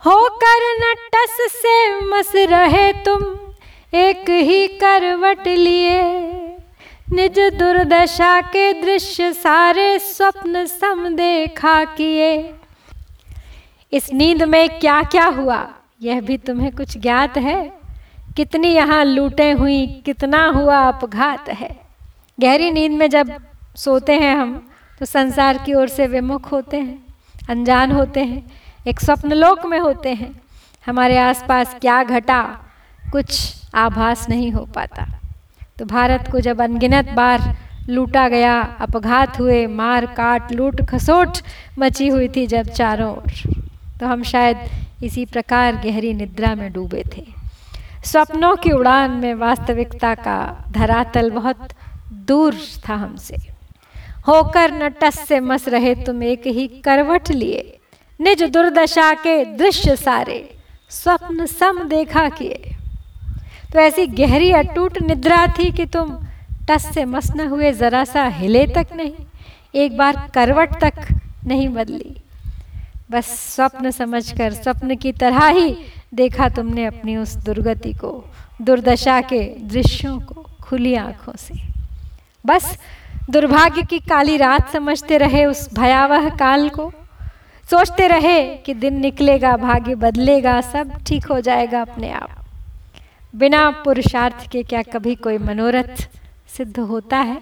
होकर 0.04 0.64
नटस 0.80 1.38
से 1.54 1.78
मस 2.02 2.32
रहे 2.50 2.92
तुम, 3.06 3.24
एक 3.94 4.30
ही 4.30 4.68
करवट 4.78 5.48
लिए। 5.48 6.02
निज 7.12 7.40
दुर्दशा 7.54 8.40
के 8.44 8.72
दृश्य 8.82 9.32
सारे 9.34 9.98
स्वप्न 10.00 10.66
सम 10.66 11.08
देखा 11.16 11.84
किए। 11.96 12.30
इस 13.94 14.12
नींद 14.14 14.44
में 14.44 14.80
क्या 14.80 15.02
क्या 15.04 15.26
हुआ, 15.28 15.68
यह 16.02 16.22
भी 16.22 16.38
तुम्हें 16.38 16.72
कुछ 16.72 16.98
ज्ञात 16.98 17.38
है? 17.38 17.60
कितनी 18.38 18.68
यहाँ 18.68 19.04
लूटे 19.06 19.50
हुई, 19.52 19.86
कितना 20.06 20.46
हुआ 20.48 20.78
अपघात 20.82 21.50
है? 21.50 21.70
गहरी 22.38 22.72
नींद 22.72 22.92
में 22.92 23.10
जब 23.10 23.32
सोते 23.76 24.14
हैं 24.14 24.36
हम 24.36 24.56
तो 25.02 25.06
संसार 25.06 25.58
की 25.58 25.74
ओर 25.74 25.88
से 25.88 26.08
विमुख 26.08 26.52
होते 26.52 26.78
हैं, 26.78 27.06
अनजान 27.50 27.92
होते 27.92 28.20
हैं। 28.20 28.46
एक 28.88 29.00
स्वप्न 29.00 29.34
लोक 29.34 29.65
में 29.65 29.80
होते 29.80 30.13
हैं। 30.13 30.30
हमारे 30.86 31.17
आसपास 31.17 31.76
क्या 31.82 32.04
घटा, 32.04 32.41
कुछ 33.12 33.39
आभास 33.76 34.28
नहीं 34.30 34.52
हो 34.52 34.63
पाता। 34.65 35.06
तो 35.78 35.86
भारत 35.86 36.30
को 36.32 36.39
जब 36.39 36.62
अनगिनत 36.62 37.10
बार 37.10 37.41
लूटा 37.89 38.28
गया, 38.30 38.62
अपघात 38.82 39.39
हुए, 39.39 39.65
मार, 39.67 40.06
काट, 40.06 40.52
लूट, 40.52 40.82
खसोट 40.89 41.38
मची 41.80 42.08
हुई 42.08 42.28
थी 42.28 42.45
जब 42.47 42.69
चारों 42.69 43.12
ओर 43.12 43.32
तो 44.00 44.06
हम 44.06 44.23
शायद 44.23 45.04
इसी 45.04 45.26
प्रकार 45.26 45.76
गहरी 45.76 46.13
निद्रा 46.13 46.56
में 46.56 46.71
डूबे 46.73 47.04
थे। 47.17 47.26
स्वप्नों 48.06 48.56
की 48.56 48.71
उड़ान 48.71 49.12
में 49.12 49.34
वास्तविकता 49.36 50.13
का 50.15 50.39
धरातल 50.71 51.32
बहुत 51.32 51.69
दूर 52.28 52.56
था 52.89 52.95
हमसे। 52.95 53.38
होकर 54.28 54.71
न 54.73 54.89
टस 55.02 55.19
से 55.19 55.39
मस 55.39 55.67
रहे 55.67 55.95
तुम 55.95 56.23
एक 56.23 56.47
ही 56.47 56.67
करवट 56.86 57.32
लिए। 57.32 57.73
निज 58.20 58.44
दुर्दशा 58.44 59.14
के 59.14 59.44
दृश्य 59.58 59.96
सारे, 59.96 60.38
स्वप्न 60.92 61.46
सम 61.46 61.84
देखा 61.90 62.28
किए। 62.30 62.74
तो 63.74 63.80
ऐसी 63.80 64.06
गहरी 64.08 64.52
अटूट 64.52 65.02
निद्रा 65.02 65.46
थी 65.50 65.72
कि 65.72 65.86
तुम 65.86 66.18
टस 66.70 66.86
से 66.94 67.06
मस 67.06 67.32
न 67.36 67.48
हुए 67.48 67.72
जरा 67.74 68.04
सा 68.04 68.24
हिले 68.30 68.66
तक 68.68 68.88
नहीं, 68.96 69.14
एक 69.76 69.98
बार 69.98 70.30
करवट 70.34 70.80
तक 70.82 71.08
नहीं 71.48 71.68
बदली। 71.70 72.16
बस 73.12 73.26
स्वप्न 73.56 73.92
समझकर 73.92 74.54
स्वप्न 74.54 74.96
की 74.96 75.12
तरह 75.14 75.48
ही 75.48 75.76
देखा 76.14 76.50
तुमने 76.50 76.86
अपनी 76.86 77.16
उस 77.18 77.36
दुर्गति 77.36 77.94
को, 77.94 78.24
दुर्दशा 78.62 79.22
के 79.22 79.44
दृश्यों 79.68 80.20
को 80.20 80.46
खुली 80.64 80.96
आँखों 80.96 81.34
से। 81.38 81.62
बस 82.46 82.78
दुर्भाग्य 83.30 83.84
की 83.84 84.00
काली 84.00 84.38
रात 84.38 84.72
समझते 84.74 85.18
रहे 85.18 85.46
उस 85.46 85.68
भयावह 85.74 86.30
काल 86.30 86.70
को 86.70 86.92
सोचते 87.70 88.08
रहे 88.08 88.44
कि 88.56 88.74
दिन 88.74 89.00
निकलेगा, 89.00 89.58
भाग्य 89.58 89.96
बदलेगा, 89.96 90.62
सब 90.62 90.92
ठीक 91.08 91.26
हो 91.26 91.42
जाएगा 91.42 91.82
अपने 91.82 92.12
आप। 92.12 92.30
बिना 93.36 93.70
पुरुषार्थ 93.70 94.52
के 94.52 94.64
क्या 94.64 94.82
कभी 94.82 95.16
कोई 95.16 95.38
मनोरथ 95.38 96.08
सिद्ध 96.58 96.80
होता 96.80 97.18
है? 97.18 97.42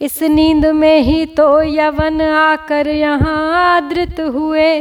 इस 0.00 0.22
नींद 0.22 0.66
में 0.66 1.00
ही 1.00 1.26
तो 1.26 1.62
यवन 1.62 2.22
आकर 2.22 2.88
यहाँ 2.88 3.76
आदृत 3.76 4.20
हुए। 4.20 4.78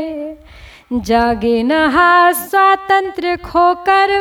जागे 0.93 1.63
नहा 1.63 2.31
स्वातंत्र 2.31 3.35
खोकर 3.35 4.11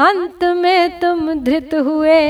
अंत 0.00 0.44
में 0.44 1.00
तुम 1.00 1.32
धृत 1.34 1.74
हुए। 1.74 2.28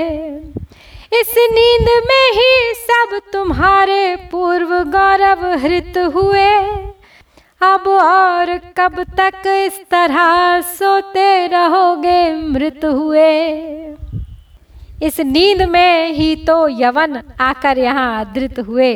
इस 1.12 1.34
नींद 1.38 1.88
में 2.06 2.32
ही 2.32 2.72
सब 2.74 3.20
तुम्हारे 3.32 4.16
पूर्व 4.16 4.82
गौरव 4.84 5.46
हृत 5.58 5.98
हुए। 6.14 6.91
अब 7.62 7.86
और 7.88 8.56
कब 8.76 9.02
तक 9.18 9.46
इस 9.46 9.78
तरह 9.90 10.60
सोते 10.68 11.46
रहोगे 11.46 12.32
मृत 12.34 12.84
हुए? 12.84 13.28
इस 15.02 15.20
नींद 15.20 15.62
में 15.62 16.12
ही 16.12 16.34
तो 16.46 16.56
यवन 16.70 17.20
आकर 17.40 17.78
यहाँ 17.78 18.08
आदृत 18.20 18.58
हुए। 18.58 18.94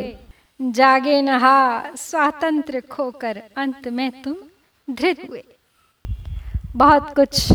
जागे 0.61 1.21
नहा, 1.23 1.83
स्वातंत्र 1.97 2.81
खोकर 2.91 3.41
अंत 3.57 3.89
में 3.89 4.11
तुम 4.23 4.35
धृत 4.89 5.27
हुए। 5.31 5.43
बहुत 6.77 7.15
कुछ 7.15 7.53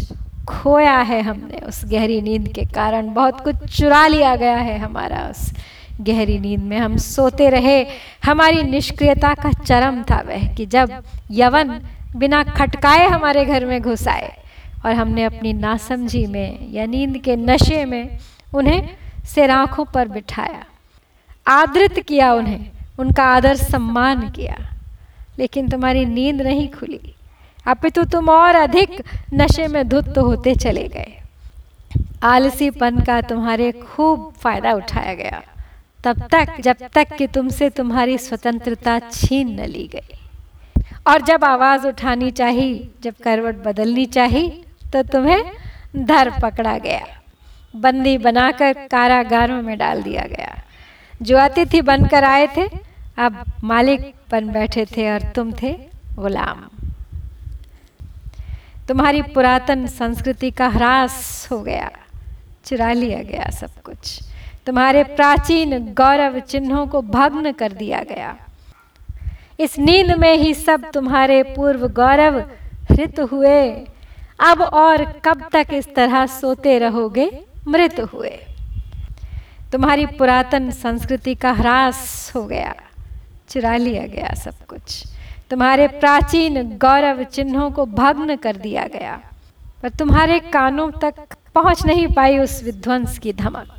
खोया 0.50 0.97
है 1.02 1.21
हमने 1.21 1.65
उस 1.67 1.84
गहरी 1.86 2.21
नींद 2.21 2.47
के 2.47 2.65
कारण, 2.74 3.13
बहुत 3.13 3.43
कुछ 3.43 3.56
चुरा 3.78 4.06
लिया 4.08 4.36
गया 4.36 4.58
है 4.58 4.78
हमारा 4.80 5.28
उस 5.30 5.50
गहरी 6.04 6.40
नींद 6.40 6.62
में 6.62 6.78
हम 6.78 6.98
सोते 6.98 7.50
रहे। 7.50 7.86
हमारी 8.26 8.64
निष्क्रियता 8.64 9.34
का 9.34 9.52
चरम 9.52 10.04
था 10.04 10.22
वह 10.28 10.54
कि 10.54 10.66
जब 10.66 11.04
यवन 11.32 11.82
बिना 12.16 12.44
खटकाए 12.44 13.08
हमारे 13.08 13.46
घर 13.46 13.66
में 13.66 13.82
घुस 13.82 14.08
आए 14.08 14.38
और 14.86 14.92
हमने 14.92 15.24
अपनी 15.24 15.54
नासमझी 15.54 16.26
में 16.26 16.72
या 16.72 16.86
नींद 16.86 17.18
के 17.18 17.36
नशे 17.36 17.86
में 17.86 18.18
उन्हें 18.54 18.90
सिर 19.26 19.52
आँखों 19.52 19.86
पर 19.86 20.08
बिठाया, 20.08 20.66
आदृत 21.48 22.00
किया 22.00 22.34
उन्हें, 22.34 22.66
उनका 23.00 23.24
आदर 23.24 23.56
सम्मान 23.56 24.30
किया। 24.30 24.58
लेकिन 25.40 25.70
तुम्हारी 25.70 26.06
नींद 26.06 26.42
नहीं 26.42 26.70
खुली। 26.70 27.16
अपितु 27.68 28.04
तुम 28.04 28.30
और 28.30 28.56
अधिक 28.56 29.04
नशे 29.34 29.68
में 29.68 29.90
धुत 29.90 30.18
होते 30.18 30.56
चले 30.56 30.88
गए। 30.88 31.22
आलसीपन 32.24 33.00
का 33.00 33.22
तुम्हारे 33.22 33.72
खूब 33.72 34.34
फ़ायदा 34.40 34.74
उठाया 34.74 35.14
गया। 35.14 35.42
तब 36.04 36.22
तक, 36.28 36.56
जब 36.60 36.78
तक 36.94 37.14
कि 37.18 37.28
तुमसे 37.28 37.70
तुम्हारी 37.70 38.18
स्वतंत्रता 38.18 39.00
छीन 39.00 39.60
न 39.62 39.66
ली 39.66 39.88
गई। 39.88 40.18
और 41.08 41.22
जब 41.22 41.44
आवाज़ 41.44 41.88
उठानी 41.88 42.32
चाहिए, 42.32 42.90
जब 43.04 43.14
करवट 43.24 43.56
बदलनी 43.56 44.06
चाहिए 44.06 44.50
तो 44.94 45.04
तुम्हें 45.04 45.44
धर 45.98 46.30
पकड़ा 46.42 46.78
गया। 46.78 47.06
बंदी 47.76 48.18
बनाकर 48.18 48.74
कारागारों 48.88 49.62
में 49.62 49.78
डाल 49.78 50.02
दिया 50.04 50.26
गया। 50.28 50.58
जो 51.22 51.38
अतिथि 51.38 51.82
बनकर 51.82 52.24
आए 52.24 52.48
थे, 52.48 52.68
अब 53.18 53.44
मालिक 53.64 54.14
बन 54.32 54.50
बैठे 54.50 54.86
थे 54.88 55.10
और 55.12 55.32
तुम 55.32 55.52
थे 55.54 55.72
गुलाम। 56.16 56.68
तुम्हारी 58.88 59.22
पुरातन 59.22 59.86
संस्कृति 59.88 60.52
का 60.52 60.68
ह्रास 60.68 61.48
हो 61.52 61.62
गया, 61.62 61.90
चुरा 62.66 62.92
लिया 62.94 63.22
गया 63.24 63.50
सब 63.52 63.82
कुछ। 63.82 64.20
तुम्हारे 64.67 65.04
प्राचीन 65.04 65.78
गौरव 65.93 66.39
चिन्हों 66.39 66.86
को 66.88 67.02
भग्न 67.02 67.52
कर 67.52 67.71
दिया 67.71 68.04
गया। 68.04 68.36
इस 69.60 69.78
नींद 69.80 70.12
में 70.12 70.34
ही 70.34 70.54
सब 70.54 70.89
तुम्हारे 70.93 71.41
पूर्व 71.43 71.88
गौरव 71.88 72.39
हृत 72.91 73.19
हुए। 73.19 73.69
अब 74.39 74.62
और 74.62 75.04
कब 75.26 75.47
तक 75.54 75.74
इस 75.74 75.93
तरह 75.95 76.26
सोते 76.26 76.78
रहोगे? 76.80 77.30
मृत 77.67 78.00
हुए। 78.13 78.38
तुम्हारी 79.71 80.06
पुरातन 80.06 80.69
संस्कृति 80.71 81.36
का 81.36 81.52
ह्रास 81.52 82.32
हो 82.36 82.43
गया, 82.45 82.74
चुरा 83.50 83.76
लिया 83.78 84.06
गया 84.08 84.34
सब 84.34 84.65
कुछ। 84.65 85.04
तुम्हारे 85.50 85.88
प्राचीन 85.88 86.62
गौरव 86.78 87.24
चिन्हों 87.24 87.69
को 87.71 87.86
भग्न 87.86 88.36
कर 88.36 88.56
दिया 88.56 88.86
गया। 88.88 89.19
पर 89.84 89.89
तुम्हारे 89.89 90.39
कानों 90.39 90.89
तक 90.91 91.13
पहुँच 91.56 91.86
नहीं 91.86 92.08
पाई 92.08 92.38
उस 92.38 92.63
विध्वंस 92.63 93.17
की 93.19 93.34
धमक। 93.34 93.78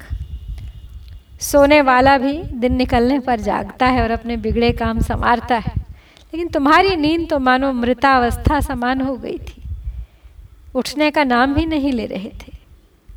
सोने 1.43 1.83
वाला 1.83 2.19
भी 2.19 2.33
दिन 2.33 2.75
निकलने 2.75 3.19
पर 3.19 3.41
जागता 3.41 3.87
है 3.87 4.03
और 4.03 4.11
अपने 4.11 4.37
बिगड़े 4.37 4.73
काम 4.73 5.01
संवारता 5.01 5.55
है। 5.55 5.73
लेकिन 6.35 6.49
तुम्हारी 6.49 6.97
नींद 6.97 7.31
तो 7.31 7.39
मानो 7.39 7.73
मृतावस्था 7.73 8.61
समान 8.61 9.01
हो 9.01 9.17
गई 9.17 9.39
थी। 9.39 9.63
उठने 10.75 11.11
का 11.11 11.25
नाम 11.25 11.55
भी 11.55 11.67
नहीं 11.67 11.93
ले 11.93 12.07
रहे 12.07 12.29
थे। 12.29 12.53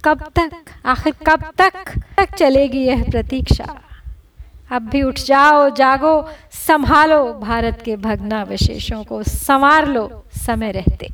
कब 0.05 0.31
तक, 0.35 0.51
आखिर 0.85 1.13
कब 1.27 1.43
तक 1.57 1.73
तक 2.17 2.35
चलेगी 2.35 2.79
यह 2.79 3.03
प्रतीक्षा? 3.03 3.81
अब 4.71 4.81
भी 4.81 5.01
उठ 5.01 5.19
जाओ, 5.19 5.69
जागो, 5.69 6.29
संभालो, 6.51 7.33
भारत 7.33 7.81
के 7.85 7.95
भगना 7.95 8.43
विशेषों 8.43 9.03
को 9.03 9.23
संवार 9.23 9.87
लो, 9.87 10.23
समय 10.37 10.71
रहते। 10.71 11.09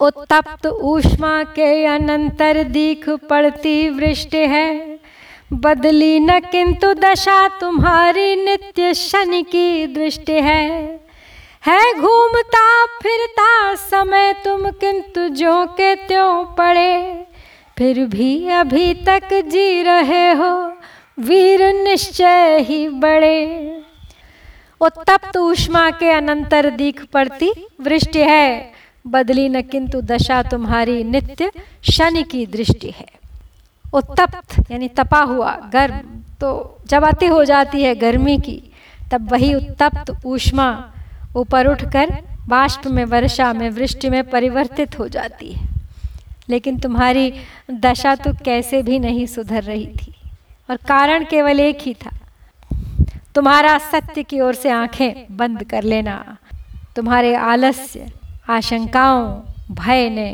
उत्तप्त 0.00 0.66
ऊष्मा 0.66 1.42
के 1.42 1.86
अनंतर 1.86 2.64
दीख 2.64 3.08
पड़ती 3.08 3.88
वृष्टि 3.88 4.38
है। 4.38 4.97
बदली 5.52 6.20
न 6.20 6.40
किंतु 6.40 6.94
दशा 6.94 7.48
तुम्हारी 7.48 8.36
नित्य 8.36 8.94
शनि 8.94 9.42
की 9.42 9.86
दृष्टि 9.86 10.32
है। 10.32 11.00
है 11.66 11.94
घूमता, 11.94 12.86
फिरता, 12.86 13.74
समय 13.74 14.32
तुम 14.44 14.70
किंतु 14.70 15.28
जो 15.28 15.66
के 15.66 15.94
त्यों 15.94 16.44
पड़े। 16.44 17.26
फिर 17.78 18.06
भी 18.06 18.48
अभी 18.48 18.94
तक 18.94 19.28
जी 19.32 19.82
रहे 19.82 20.32
हो, 20.32 20.72
वीर 21.18 21.74
निश्चय 21.74 22.58
ही 22.60 22.88
बड़े। 22.88 23.64
उत्तप्त 24.80 25.36
ऊष्मा 25.36 25.90
के 25.90 26.10
अनंतर 26.10 26.70
दीख 26.70 27.04
पड़ती 27.04 27.52
वृष्टि 27.80 28.18
है। 28.18 28.72
बदली 29.06 29.48
न 29.48 29.62
किंतु 29.62 30.00
दशा 30.00 30.42
तुम्हारी 30.42 31.04
नित्य 31.04 31.50
शनि 31.92 32.22
की 32.22 32.46
दृष्टि 32.46 32.90
है। 32.90 33.17
उत्तप्त, 33.92 34.58
यानी 34.70 34.88
तपा 34.88 35.20
हुआ 35.22 35.54
गर्म। 35.72 36.00
तो 36.40 36.78
जब 36.86 37.04
अति 37.04 37.26
हो 37.26 37.44
जाती 37.44 37.82
है 37.82 37.94
गर्मी 37.94 38.38
की, 38.38 38.62
तब 39.12 39.30
वही 39.32 39.54
उत्तप्त 39.54 40.14
ऊष्मा 40.26 40.68
ऊपर 41.36 41.66
उठकर 41.66 42.16
बाष्प 42.48 42.86
में, 42.86 43.04
वर्षा 43.04 43.52
में, 43.52 43.68
वृष्टि 43.70 44.10
में 44.10 44.22
परिवर्तित 44.30 44.98
हो 44.98 45.08
जाती 45.08 45.52
है। 45.52 45.66
लेकिन 46.48 46.78
तुम्हारी 46.78 47.32
दशा 47.70 48.14
तो 48.14 48.32
कैसे 48.44 48.82
भी 48.82 48.98
नहीं 48.98 49.26
सुधर 49.26 49.62
रही 49.62 49.86
थी, 49.96 50.14
और 50.68 50.76
कारण 50.88 51.24
केवल 51.24 51.60
एक 51.60 51.78
ही 51.80 51.94
था। 51.94 52.10
तुम्हारा 53.34 53.76
सत्य 53.78 54.22
की 54.22 54.40
ओर 54.40 54.54
से 54.54 54.70
आँखें 54.70 55.36
बंद 55.36 55.64
कर 55.64 55.82
लेना, 55.82 56.36
तुम्हारे 56.96 57.34
आलस्य, 57.34 58.06
आशंकाओं, 58.48 59.26
भय 59.70 60.08
ने 60.10 60.30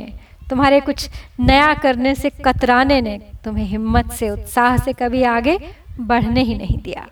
तुम्हारे 0.51 0.81
कुछ 0.81 1.09
नया 1.41 1.73
करने 1.75 2.15
से 2.15 2.31
कतराने 2.45 3.01
ने 3.01 3.19
तुम्हें 3.45 3.65
हिम्मत 3.67 4.11
से, 4.11 4.31
उत्साह 4.31 4.77
से 4.77 4.93
कभी 4.93 5.23
आगे 5.23 5.59
बढ़ने 6.01 6.43
ही 6.43 6.55
नहीं 6.55 6.79
दिया। 6.79 7.07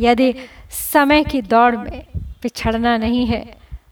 यदि 0.00 0.34
समय 0.70 1.24
की 1.24 1.42
दौड़ 1.42 1.76
में 1.76 2.02
पिछड़ना 2.42 2.96
नहीं 2.96 3.26
है 3.26 3.44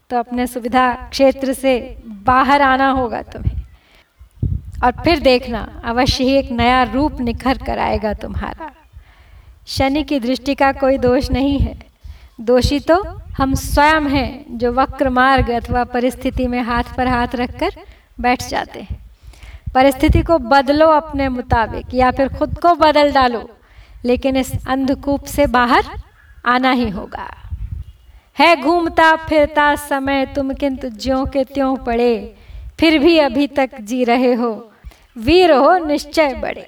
तो 0.09 0.17
अपने 0.17 0.47
सुविधा 0.47 0.91
क्षेत्र 1.11 1.53
से 1.53 2.03
बाहर 2.25 2.61
आना 2.61 2.89
होगा 2.91 3.21
तुम्हें। 3.23 3.55
और 4.83 4.91
फिर 5.03 5.19
देखना, 5.19 5.59
अवश्य 5.83 6.23
ही 6.23 6.35
एक 6.37 6.51
नया 6.51 6.83
रूप 6.83 7.19
निखर 7.21 7.57
कर 7.57 7.79
आएगा 7.79 8.13
तुम्हारा। 8.13 8.71
शनि 9.67 10.03
की 10.03 10.19
दृष्टि 10.19 10.55
का 10.55 10.71
कोई 10.73 10.97
दोष 10.97 11.29
नहीं 11.31 11.57
है। 11.59 11.77
दोषी 12.41 12.79
तो 12.79 13.01
हम 13.37 13.53
स्वयं 13.55 14.09
हैं 14.09 14.57
जो 14.57 14.71
वक्र 14.73 15.09
मार्ग 15.09 15.49
अथवा 15.51 15.83
परिस्थिति 15.83 16.47
में 16.47 16.61
हाथ 16.61 16.95
पर 16.97 17.07
हाथ 17.07 17.35
रखकर 17.35 17.75
बैठ 18.19 18.47
जाते। 18.49 18.79
हैं 18.79 18.97
परिस्थिति 19.75 20.21
को 20.21 20.37
बदलो 20.39 20.87
अपने 20.87 21.29
मुताबिक, 21.29 21.93
या 21.93 22.11
फिर 22.11 22.27
खुद 22.27 22.57
को 22.59 22.73
बदल 22.75 23.11
डालो, 23.11 23.49
लेकिन 24.05 24.37
इस 24.37 24.51
अंधकूप 24.67 25.25
से 25.25 25.45
बाहर 25.47 25.85
आना 26.45 26.71
ही 26.71 26.89
होगा। 26.89 27.27
है 28.37 28.55
घूमता 28.61 29.15
फिरता 29.15 29.75
समय, 29.75 30.25
तुम 30.25 30.53
किंतु 30.53 30.89
ज्यों 30.89 31.25
के 31.25 31.43
त्यों 31.43 31.75
पड़े, 31.75 32.35
फिर 32.79 32.99
भी 32.99 33.17
अभी 33.17 33.47
तक 33.47 33.69
जी 33.81 34.03
रहे 34.03 34.33
हो। 34.33 34.51
वीर 35.17 35.51
हो, 35.51 35.77
निश्चय 35.77 36.33
बड़े। 36.33 36.67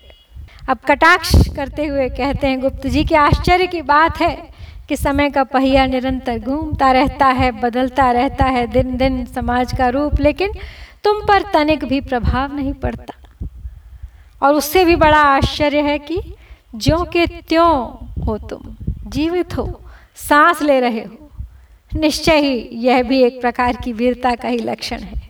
अब 0.69 0.77
कटाक्ष 0.87 1.31
करते 1.55 1.85
हुए 1.85 2.07
कहते 2.09 2.47
हैं, 2.47 2.59
गुप्त 2.61 2.87
जी, 2.87 3.03
की 3.05 3.15
आश्चर्य 3.15 3.67
की 3.67 3.81
बात 3.81 4.21
है 4.21 4.49
कि 4.89 4.95
समय 4.97 5.29
का 5.29 5.43
पहिया 5.43 5.85
निरंतर 5.85 6.39
घूमता 6.39 6.91
रहता 6.91 7.27
है, 7.27 7.51
बदलता 7.51 8.11
रहता 8.11 8.45
है 8.45 8.65
दिन 8.67 8.97
दिन 8.97 9.25
समाज 9.25 9.77
का 9.77 9.89
रूप, 9.89 10.19
लेकिन 10.19 10.51
तुम 11.03 11.21
पर 11.27 11.41
तनिक 11.53 11.85
भी 11.85 12.01
प्रभाव 12.01 12.55
नहीं 12.55 12.73
पड़ता। 12.73 13.13
और 14.41 14.55
उससे 14.55 14.85
भी 14.85 14.95
बड़ा 14.95 15.17
आश्चर्य 15.17 15.81
है 15.81 15.97
कि 15.99 16.21
ज्यो 16.75 17.03
के 17.03 17.25
त्यों 17.27 17.71
हो 18.25 18.37
तुम, 18.37 18.75
जीवित 19.07 19.57
हो, 19.57 19.81
सांस 20.15 20.61
ले 20.61 20.79
रहे 20.79 20.99
हो। 20.99 21.29
निश्चय 21.95 22.37
ही 22.37 22.69
यह 22.71 23.03
भी 23.03 23.23
एक 23.23 23.41
प्रकार 23.41 23.75
की 23.75 23.93
वीरता 23.93 24.35
का 24.35 24.47
ही 24.47 24.57
लक्षण 24.57 24.99
है, 24.99 25.21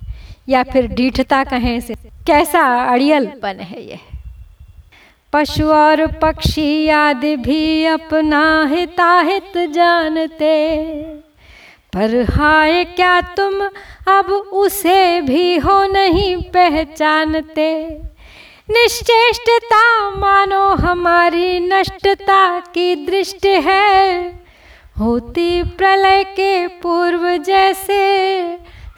या 0.49 0.63
फिर 0.63 0.88
डीठता 0.88 1.43
कहें 1.43 1.79
से 1.79 1.93
कैसा 2.27 2.62
अड़ियलपन 2.91 3.60
है 3.60 3.89
यह। 3.89 3.99
पशु 5.34 5.67
और 5.67 6.05
पक्षी 6.08 6.89
आदि 6.89 7.36
भी 7.36 7.86
अपना 7.86 8.65
हिताहित 8.65 9.58
जानते। 9.71 10.53
पर 11.93 12.25
हाय, 12.32 12.84
क्या 12.84 13.21
तुम 13.21 13.62
अब 14.08 14.25
उसे 14.54 15.21
भी 15.21 15.58
हो 15.58 15.86
नहीं 15.86 16.38
पहचानते? 16.38 17.89
निश्चेष्टता 18.69 20.10
मानो 20.10 20.69
हमारी 20.69 21.60
नष्टता 21.60 22.60
की 22.60 23.06
दृष्टि 23.06 23.49
है। 23.49 24.25
होती 24.99 25.63
प्रलय 25.63 26.23
के 26.23 26.67
पूर्व 26.67 27.38
जैसे 27.38 28.02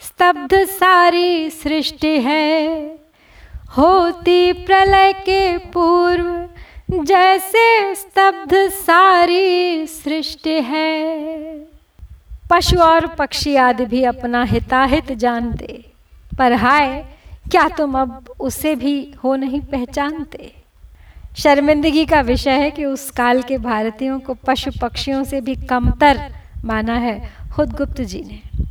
स्तब्ध 0.02 0.64
सारी 0.64 1.50
सृष्टि 1.50 2.20
है। 2.20 2.68
होती 3.78 4.52
प्रलय 4.52 5.12
के 5.12 5.58
पूर्व 5.58 6.48
जैसे 7.04 7.94
स्तब्ध 7.94 8.68
सारी 8.68 9.86
सृष्टि 9.86 10.60
है। 10.60 11.71
पशु 12.52 12.78
और 12.78 13.06
पक्षी 13.06 13.56
आदि 13.56 13.84
भी 13.84 14.04
अपना 14.04 14.42
हिताहित 14.42 15.12
जानते। 15.12 15.92
पर 16.38 16.52
हाय, 16.52 17.06
क्या 17.50 17.68
तुम 17.68 18.00
अब 18.00 18.32
उसे 18.40 18.76
भी 18.76 19.14
हो 19.24 19.36
नहीं 19.36 19.60
पहचानते? 19.60 20.52
शर्मिंदगी 21.36 22.06
का 22.06 22.20
विषय 22.20 22.50
है 22.50 22.70
कि 22.70 22.84
उस 22.84 23.10
काल 23.10 23.42
के 23.42 23.58
भारतीयों 23.58 24.20
को 24.20 24.34
पशु 24.34 24.70
पक्षियों 24.82 25.24
से 25.24 25.40
भी 25.40 25.54
कमतर 25.54 26.34
माना 26.64 26.94
है 26.94 27.32
खुद 27.52 27.72
गुप्त 27.72 28.00
जी 28.00 28.20
ने। 28.20 28.64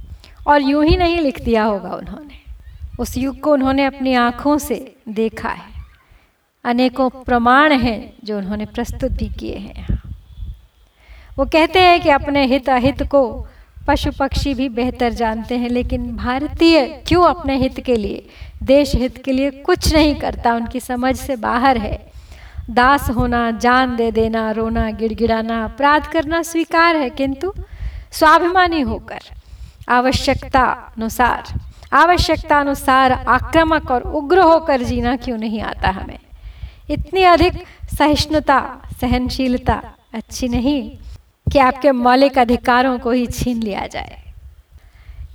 और 0.48 0.62
यूँ 0.62 0.86
ही 0.86 0.98
नहीं 0.98 1.18
लिख 1.18 1.42
दिया 1.42 1.64
होगा 1.64 1.90
उन्होंने। 1.90 2.54
उस 3.00 3.18
युग 3.18 3.40
को 3.40 3.54
उन्होंने 3.54 3.86
अपनी 3.86 4.14
आँखों 4.14 4.58
से 4.58 4.96
देखा 5.10 5.50
है। 5.50 5.84
अनेकों 6.64 7.10
प्रमाण 7.10 7.74
हैं 7.74 8.14
जो 8.24 8.38
उन्होंने 8.38 8.66
प्रस्तुत 8.66 9.12
भी 9.12 9.30
किए 9.30 9.56
हैं। 9.56 10.02
वो 11.38 11.46
कहते 11.46 11.80
हैं 11.80 12.02
कि 12.02 12.10
अपने 12.10 12.46
हित 12.46 12.70
अहित 12.70 13.04
को 13.04 13.48
पशु 13.88 14.12
पक्षी 14.20 14.54
भी 14.54 14.70
बेहतर 14.70 15.14
जानते 15.14 15.58
हैं, 15.58 15.70
लेकिन 15.70 16.16
भारतीय 16.16 17.04
क्यों 17.08 17.24
अपने 17.24 17.58
हित 17.58 17.80
के 17.80 17.96
लिए, 17.96 18.26
देश 18.64 18.96
हित 18.96 19.24
के 19.26 19.32
लिए 19.32 19.52
कुछ 19.52 19.94
नहीं 19.94 20.16
करता, 20.16 20.54
उनकी 20.56 20.80
समझ 20.80 21.16
से 21.16 21.36
बाहर 21.36 21.78
है। 21.78 22.12
दास 22.70 23.10
होना, 23.10 23.52
जान 23.52 23.96
दे 23.96 24.12
देना, 24.12 24.52
रोना, 24.52 24.92
गिड़गिड़ाना, 24.92 25.64
अपराध 25.64 26.08
करना 26.08 26.42
स्वीकार 26.42 26.96
है, 26.96 27.10
किंतु 27.10 27.54
स्वाभिमानी 28.12 28.82
होकर 28.82 29.20
आवश्यकता 29.90 30.64
अनुसार 30.98 31.60
आवश्यकता 31.94 32.60
अनुसार 32.60 33.12
आक्रामक 33.12 33.92
और 33.92 34.02
उग्र 34.02 34.40
होकर 34.40 34.82
जीना 34.82 35.16
क्यों 35.16 35.38
नहीं 35.38 35.62
आता 35.62 35.90
हमें? 35.90 36.20
इतनी 36.90 37.24
अधिक 37.24 37.54
सहिष्णुता, 37.98 38.82
सहनशीलता 39.02 39.82
अच्छी 40.14 40.48
नहीं। 40.48 40.98
कि 41.52 41.60
आपके 41.60 41.92
मौलिक 41.92 42.38
अधिकारों 42.38 43.00
को 43.00 43.12
ही 43.12 43.28
छीन 43.28 43.64
लिया 43.64 43.88
जाए। 43.88 44.34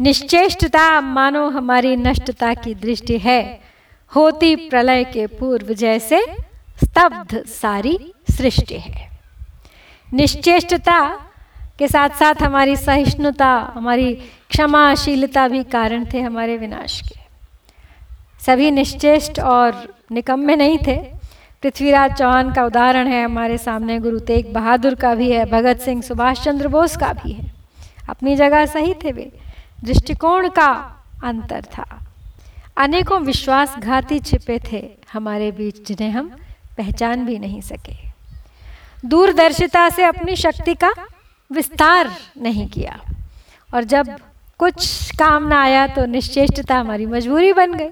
निश्चेष्टता 0.01 1.01
मानो 1.01 1.49
हमारी 1.49 1.97
नष्टता 1.97 2.55
की 2.55 2.75
दृष्टि 2.75 3.19
है। 3.19 3.61
होती 4.17 4.57
प्रलय 4.57 5.05
के 5.05 5.27
पूर्व 5.27 5.75
जैसे 5.75 6.27
स्तब्ध 6.85 7.47
सारी 7.47 8.15
सृष्टि 8.31 8.75
है। 8.75 9.11
निश्चेष्टता 10.15 11.11
के 11.79 11.89
साथ 11.89 12.09
साथ 12.09 12.35
हमारी 12.43 12.77
सहिष्णुता, 12.77 13.73
हमारी 13.75 14.15
क्षमाशीलता 14.49 15.49
भी 15.49 15.65
कारण 15.65 16.07
थे 16.13 16.21
हमारे 16.21 16.57
विनाश 16.57 17.01
के। 17.01 17.21
सभी 18.45 18.71
निश्चेष्ट 18.71 19.41
और 19.41 19.95
निकम्मे 20.13 20.57
नहीं 20.57 20.79
थे। 20.87 21.16
पृथ्वीराज 21.67 22.13
चौहान 22.15 22.53
का 22.53 22.65
उदाहरण 22.65 23.07
है, 23.07 23.25
हमारे 23.25 23.59
सामने 23.59 23.99
गुरु 23.99 24.19
तेग 24.19 24.53
बहादुर 24.53 24.95
का 24.95 25.15
भी 25.15 25.31
है, 25.31 25.45
भगत 25.45 25.79
सिंह 25.79 26.03
सुभाष 26.03 26.45
चंद्र 26.45 26.69
बोस 26.69 26.97
का 26.97 27.13
भी 27.13 27.33
है। 27.33 27.53
अपनी 28.09 28.37
जगह 28.37 28.67
सही 28.67 28.95
थे 28.95 29.13
वे, 29.13 29.33
दृष्टिकोण 29.85 30.49
का 30.49 30.69
अंतर 31.25 31.63
था। 31.63 32.07
अनेकों 32.77 33.21
विश्वासघाती 33.21 34.19
छिपे 34.19 34.61
थे 34.73 34.91
हमारे 35.13 35.51
बीच, 35.53 35.89
जिन्हें 35.89 36.11
हम 36.11 36.29
पहचान 36.77 37.25
भी 37.25 37.39
नहीं 37.39 37.61
सके। 37.61 37.97
दूरदर्शिता 39.09 39.89
से 39.89 40.05
अपनी 40.05 40.37
शक्ति 40.37 40.75
का 40.75 40.93
विस्तार 41.53 42.11
नहीं 42.43 42.69
किया। 42.69 43.01
और 43.75 43.85
जब 43.85 44.17
कुछ 44.59 45.11
काम 45.11 45.49
ना 45.49 45.63
आया 45.63 45.87
तो 45.87 46.07
निश्चेष्टता 46.07 46.77
हमारी 46.77 47.07
मजबूरी 47.07 47.53
बन 47.53 47.75
गई। 47.75 47.91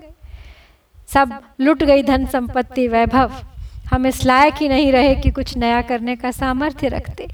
सब 1.08 1.40
लुट 1.60 1.82
गई 1.82 2.02
धन 2.02 2.26
संपत्ति, 2.26 2.88
वैभव 2.88 3.32
हम 3.92 4.06
इस 4.06 4.24
लायक 4.24 4.54
ही 4.54 4.68
नहीं 4.68 4.92
रहे 4.92 5.14
कि 5.14 5.30
कुछ 5.30 5.56
नया 5.56 5.82
करने 5.82 6.16
का 6.16 6.30
सामर्थ्य 6.30 6.88
रखते। 6.88 7.28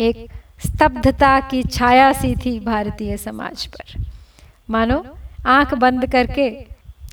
एक 0.00 0.30
स्तब्धता 0.66 1.40
की 1.40 1.62
छाया 1.62 2.12
सी 2.12 2.34
थी 2.36 2.60
भारतीय 2.60 3.16
समाज 3.16 3.66
पर। 3.66 4.04
मानो, 4.70 5.04
आँख 5.46 5.74
बंद 5.74 6.12
करके 6.12 6.66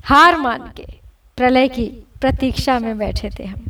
हार 0.04 0.36
मान 0.36 0.72
के 0.76 0.86
प्रलय 1.36 1.68
की 1.68 1.86
प्रतीक्षा 2.20 2.78
में 2.78 2.98
बैठे 2.98 3.30
थे 3.38 3.44
हम। 3.44 3.60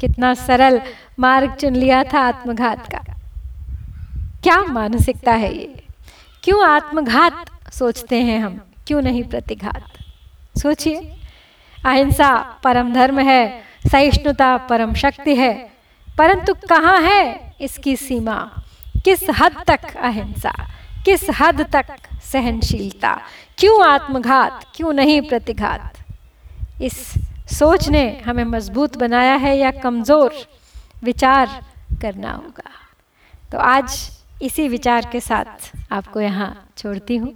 कितना 0.00 0.34
सरल 0.34 0.82
मार्ग 1.18 1.54
चुन 1.54 1.76
लिया 1.76 2.04
था 2.04 2.18
आत्मघात 2.18 2.92
का। 2.94 2.98
क्या 4.42 4.62
मानसिकता 4.62 5.32
है 5.32 5.56
ये? 5.56 5.82
क्यों 6.42 6.68
आत्मघात 6.68 7.34
सोचते 7.72 8.22
हैं 8.22 8.40
हम? 8.40 8.60
क्यों 8.86 9.02
नहीं 9.02 9.22
प्रतिघात? 9.22 9.84
सोचिए, 10.58 11.16
अहिंसा 11.86 12.60
परम 12.64 12.92
धर्म 12.92 13.18
है 13.18 13.69
सहिष्णुता 13.88 14.56
परम 14.56 14.94
शक्ति 14.94 15.36
है। 15.36 15.70
परंतु 16.18 16.54
कहाँ 16.54 17.00
है 17.00 17.54
इसकी 17.60 17.96
सीमा? 17.96 18.64
किस 19.04 19.20
हद 19.30 19.64
तक 19.66 19.96
अहिंसा? 19.96 20.52
किस 21.04 21.20
हद 21.40 21.60
तक 21.72 21.86
सहनशीलता? 22.32 23.20
क्यों 23.58 23.86
आत्मघात? 23.86 24.64
क्यों 24.74 24.92
नहीं 24.92 25.20
प्रतिघात? 25.22 25.92
इस 26.82 27.14
सोच 27.58 27.88
ने 27.88 28.22
हमें 28.26 28.44
मज़बूत 28.44 28.96
बनाया 28.96 29.34
है 29.34 29.58
या 29.58 29.70
कमज़ोर? 29.70 30.34
विचार 31.04 31.64
करना 32.02 32.32
होगा। 32.32 32.70
तो 33.52 33.58
आज 33.58 34.10
इसी 34.42 34.68
विचार 34.68 35.08
के 35.12 35.20
साथ 35.20 35.72
आपको 35.92 36.20
यहाँ 36.20 36.68
छोड़ती 36.78 37.16
हूँ। 37.16 37.34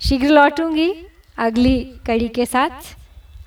शीघ्र 0.00 0.28
लौटूँगी 0.28 1.06
अगली 1.38 1.80
कड़ी 2.06 2.28
के 2.28 2.46
साथ। 2.46 2.96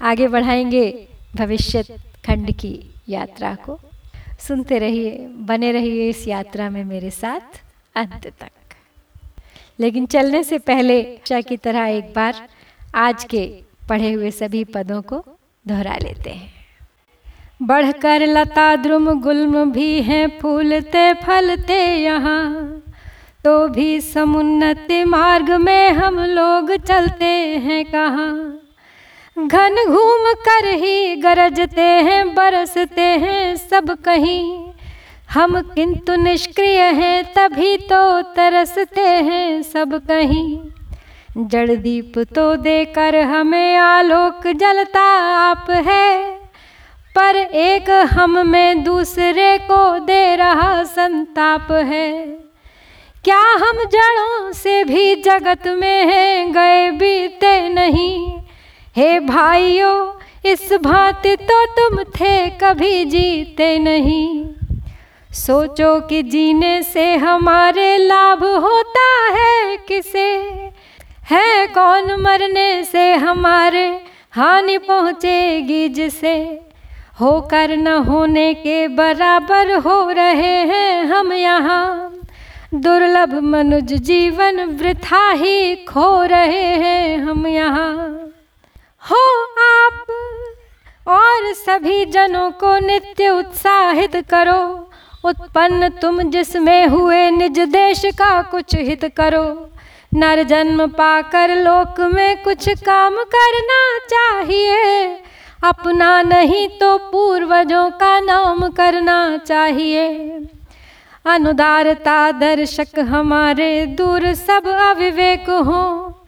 आगे 0.01 0.27
बढ़ाएँगे 0.27 1.08
भविष्य 1.35 1.83
खंड 2.25 2.51
की 2.51 2.89
यात्रा 3.09 3.55
को। 3.55 3.79
सुनते 4.39 4.79
रहिए, 4.79 5.11
बने 5.19 5.71
रहिए 5.71 6.09
इस 6.09 6.27
यात्रा 6.27 6.69
में 6.69 6.83
मेरे 6.83 7.11
साथ 7.11 7.63
अंत 7.95 8.27
तक। 8.27 8.51
लेकिन 9.79 10.05
चलने 10.05 10.43
से 10.43 10.57
पहले 10.57 11.19
शा 11.25 11.41
की 11.41 11.57
तरह 11.57 11.85
एक 11.85 12.13
बार 12.13 12.49
आज 12.95 13.23
के 13.23 13.61
पढ़े 13.89 14.11
हुए 14.11 14.31
सभी 14.31 14.63
पदों 14.63 15.01
को 15.01 15.25
दोहरा 15.67 15.95
लेते 15.95 16.29
हैं। 16.29 16.53
बढ़कर 17.61 18.21
लता 18.21 18.75
द्रुम 18.75 19.21
गुल्म 19.21 19.71
भी 19.71 20.01
हैं, 20.01 20.39
फूलते 20.39 21.13
फलते 21.13 21.95
यहाँ। 21.95 22.83
तो 23.43 23.67
भी 23.67 24.01
समुन्नत 24.01 24.87
मार्ग 25.07 25.51
में 25.51 25.89
हम 25.89 26.19
लोग 26.19 26.75
चलते 26.75 27.57
हैं 27.57 27.85
कहाँ। 27.85 28.59
घन 29.47 29.75
घूम 29.87 30.31
कर 30.39 30.67
ही 30.75 31.15
गरजते 31.15 31.81
हैं, 31.81 32.33
बरसते 32.35 33.01
हैं 33.01 33.55
सब 33.55 33.91
कहीं। 34.05 34.65
हम 35.29 35.59
किंतु 35.75 36.15
निष्क्रिय 36.15 36.81
हैं, 36.81 37.23
तभी 37.33 37.77
तो 37.77 38.21
तरसते 38.35 39.01
हैं 39.01 39.61
सब 39.63 39.93
कहीं। 40.07 41.47
जड़ 41.47 41.71
दीप 41.71 42.17
तो 42.35 42.55
देकर 42.55 43.15
हमें 43.15 43.75
आलोक 43.77 44.47
जलता 44.47 45.03
आप 45.33 45.69
है, 45.87 46.19
पर 47.15 47.35
एक 47.35 47.89
हम 48.11 48.47
में 48.47 48.83
दूसरे 48.83 49.57
को 49.61 49.99
दे 49.99 50.35
रहा 50.35 50.83
संताप 50.83 51.71
है। 51.71 52.25
क्या 53.23 53.39
हम 53.55 53.83
जड़ों 53.85 54.51
से 54.53 54.83
भी 54.83 55.15
जगत 55.15 55.67
में 55.67 56.05
हैं, 56.05 56.51
गए 56.51 56.91
बीते 56.91 57.69
नहीं 57.69 58.39
हे 58.95 59.19
भाइयों, 59.19 60.11
इस 60.45 60.73
भांति 60.73 61.35
तो 61.35 61.65
तुम 61.65 62.03
थे 62.03 62.49
कभी 62.49 63.05
जीते 63.05 63.79
नहीं। 63.79 64.49
सोचो 65.33 65.99
कि 65.99 66.23
जीने 66.23 66.83
से 66.83 67.15
हमारे 67.15 67.97
लाभ 67.97 68.43
होता 68.43 69.33
है 69.33 69.77
किसे? 69.77 70.35
है 71.31 71.67
कौन 71.67 72.21
मरने 72.21 72.83
से 72.83 73.13
हमारे 73.15 74.01
हानि 74.31 74.77
पहुँचेगी 74.77 75.89
जिसे? 75.89 76.61
होकर 77.21 77.77
न 77.77 77.87
होने 77.87 78.53
के 78.53 78.87
बराबर 78.87 79.75
हो 79.75 80.11
रहे 80.11 80.55
हैं 80.65 81.03
हम 81.03 81.33
यहाँ। 81.33 82.13
दुर्लभ 82.73 83.33
मनुज 83.33 83.93
जीवन 83.93 84.59
वृथा 84.59 85.31
ही 85.31 85.75
खो 85.75 86.23
रहे 86.23 86.63
हैं 86.63 87.17
हम 87.17 87.47
यहाँ। 87.47 88.18
हो 89.11 89.21
आप 89.59 90.05
और 91.07 91.53
सभी 91.53 92.05
जनों 92.05 92.51
को 92.51 92.77
नित्य 92.79 93.29
उत्साहित 93.29 94.15
करो। 94.29 94.89
उत्पन्न 95.25 95.89
तुम 95.89 96.21
जिसमें 96.21 96.87
हुए 96.87 97.29
निज 97.31 97.59
देश 97.59 98.01
का 98.05 98.41
कुछ 98.41 98.75
हित 98.75 99.05
करो। 99.17 99.69
नर 100.13 100.43
जन्म 100.43 100.87
पाकर 100.87 101.55
लोक 101.55 101.99
में 101.99 102.43
कुछ 102.43 102.69
काम 102.69 103.15
करना 103.35 103.81
चाहिए। 104.05 105.05
अपना 105.63 106.21
नहीं 106.21 106.67
तो 106.69 106.97
पूर्वजों 106.97 107.89
का 107.91 108.19
नाम 108.19 108.67
करना 108.69 109.37
चाहिए। 109.37 110.07
अनुदारता 111.25 112.31
दर्शक 112.31 112.99
हमारे 112.99 113.85
दूर 113.85 114.33
सब 114.33 114.67
अविवेक 114.67 115.49
हों। 115.49 116.18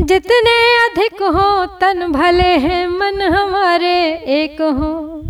जितने 0.00 0.86
अधिक 0.86 1.22
हो, 1.22 1.66
तन 1.66 2.12
भले 2.12 2.56
हैं, 2.56 2.86
मन 2.86 3.22
हमारे 3.22 4.04
एक 4.12 4.62
हो। 4.62 5.22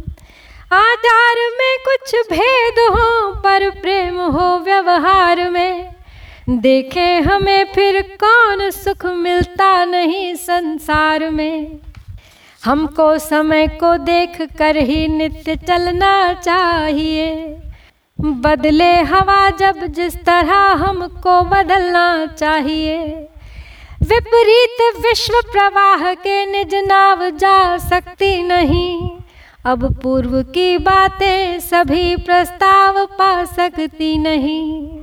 आचार 0.73 1.35
में 1.37 1.79
कुछ 1.85 2.15
भेद 2.33 2.75
हो, 2.79 3.33
पर 3.41 3.71
प्रेम 3.71 4.21
हो 4.21 4.59
व्यवहार 4.59 5.51
में। 5.51 5.95
देखे 6.49 7.19
हमें 7.19 7.65
फिर 7.75 8.17
कौन 8.25 8.71
सुख 8.71 9.07
मिलता 9.07 9.85
नहीं 9.85 10.35
संसार 10.35 11.31
में। 11.31 11.79
हमको 12.65 13.19
समय 13.19 13.67
को 13.67 13.97
देख 13.97 14.43
कर 14.59 14.77
ही 14.77 15.09
नित्य 15.09 15.57
चलना 15.57 16.33
चाहिए। 16.33 17.57
बदले 18.21 18.95
हवा 18.95 19.51
जब 19.51 19.87
जिस 19.87 20.25
तरह 20.25 20.55
हमको 20.57 21.43
बदलना 21.43 22.27
चाहिए। 22.27 23.29
विपरीत 24.03 24.97
विश्व 25.07 25.33
प्रवाह 25.53 26.15
के 26.15 26.47
निज 26.47 26.75
नाव 26.75 27.31
जा 27.31 27.79
सकती 27.79 28.43
नहीं। 28.43 29.11
अब 29.67 30.01
पूर्व 30.03 30.43
की 30.43 30.79
बातें 30.79 31.61
सभी 31.61 32.17
प्रस्ताव 32.17 33.07
पा 33.07 33.45
सकती 33.45 34.19
नहीं। 34.19 34.99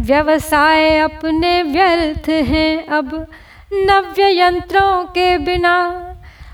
व्यवसाय 0.00 0.98
अपने 0.98 1.62
व्यर्थ 1.62 2.28
हैं 2.28 2.86
अब, 2.86 3.26
नव्य 3.72 4.40
यंत्रों 4.40 5.04
के 5.04 5.38
बिना। 5.38 5.90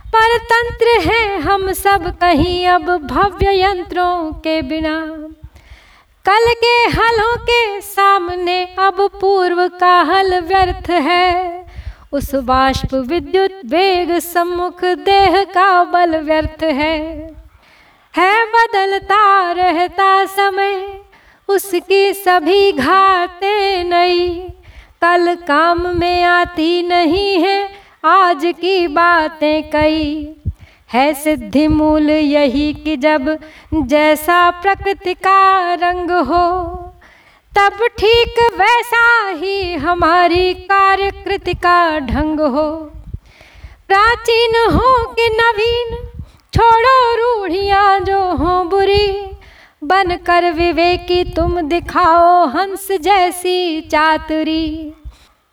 पर 0.07 0.39
तंत्र 0.39 1.11
है 1.11 1.41
हम 1.41 1.73
सब 1.73 2.18
कहीं 2.18 2.66
अब, 2.66 2.97
भव्य 3.07 3.61
यंत्रों 3.62 4.33
के 4.33 4.62
बिना। 4.62 5.01
कल 6.25 6.55
के 6.64 6.89
हलों 6.89 7.37
के 7.37 7.81
सामने 7.81 8.64
अब 8.64 9.11
पूर्व 9.20 9.68
का 9.68 10.03
हल 10.03 10.41
व्यर्थ 10.41 10.91
है। 10.91 11.62
उस 12.13 12.35
बाष्प 12.35 12.95
विद्युत 12.95 13.61
वेग 13.65 14.19
सम्मुख 14.19 14.85
देह 14.85 15.45
का 15.45 15.85
बल 15.85 16.17
व्यर्थ 16.17 16.63
है। 16.63 17.01
है 18.17 18.45
बदलता 18.45 19.53
रहता 19.53 20.25
समय, 20.25 21.01
उसकी 21.49 22.13
सभी 22.13 22.73
घाते 22.73 23.85
नई। 23.85 24.29
कल 25.03 25.35
काम 25.35 25.99
में 25.99 26.25
आती 26.25 26.83
नहीं 26.83 27.43
है, 27.43 27.69
आज 28.05 28.43
की 28.45 28.87
बातें 28.87 29.71
कई। 29.71 30.37
है 30.93 31.15
सिद्धि 31.15 31.67
मूल 31.67 32.11
यही 32.11 32.75
कि 32.75 32.97
जब 32.97 33.39
जैसा 33.75 34.51
प्रकृति 34.51 35.15
का 35.15 35.75
रंग 35.75 36.11
हो 36.11 36.79
तब 37.57 37.79
ठीक 37.99 38.39
वैसा 38.59 39.29
ही 39.31 39.75
हमारी 39.75 40.53
कार्यकृति 40.55 41.55
का 41.55 41.99
ढंग 41.99 42.41
हो। 42.41 42.71
प्राचीन 43.89 44.55
हो 44.71 44.93
कि 45.13 45.29
नवीन, 45.33 45.97
छोड़ो 46.53 47.15
रूढ़ियाँ 47.15 48.01
जो 48.01 48.21
हो 48.37 48.63
बुरी। 48.65 49.31
बनकर 49.85 50.51
विवेकी 50.53 51.23
तुम 51.25 51.61
दिखाओ 51.61 52.47
हंस 52.47 52.89
जैसी 52.93 53.81
चातुरी। 53.81 54.93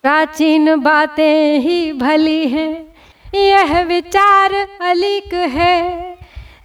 प्राचीन 0.03 0.75
बातें 0.79 1.59
ही 1.59 1.93
भली 1.93 2.47
हैं, 2.47 2.95
यह 3.35 3.81
विचार 3.81 4.53
अलिक 4.81 5.33
है। 5.33 6.18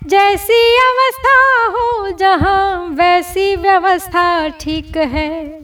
जैसी 0.07 0.77
अवस्था 0.77 1.37
हो 1.67 2.11
जहाँ, 2.11 2.87
वैसी 2.89 3.57
व्यवस्था 3.57 4.49
ठीक 4.49 4.97
है। 4.97 5.61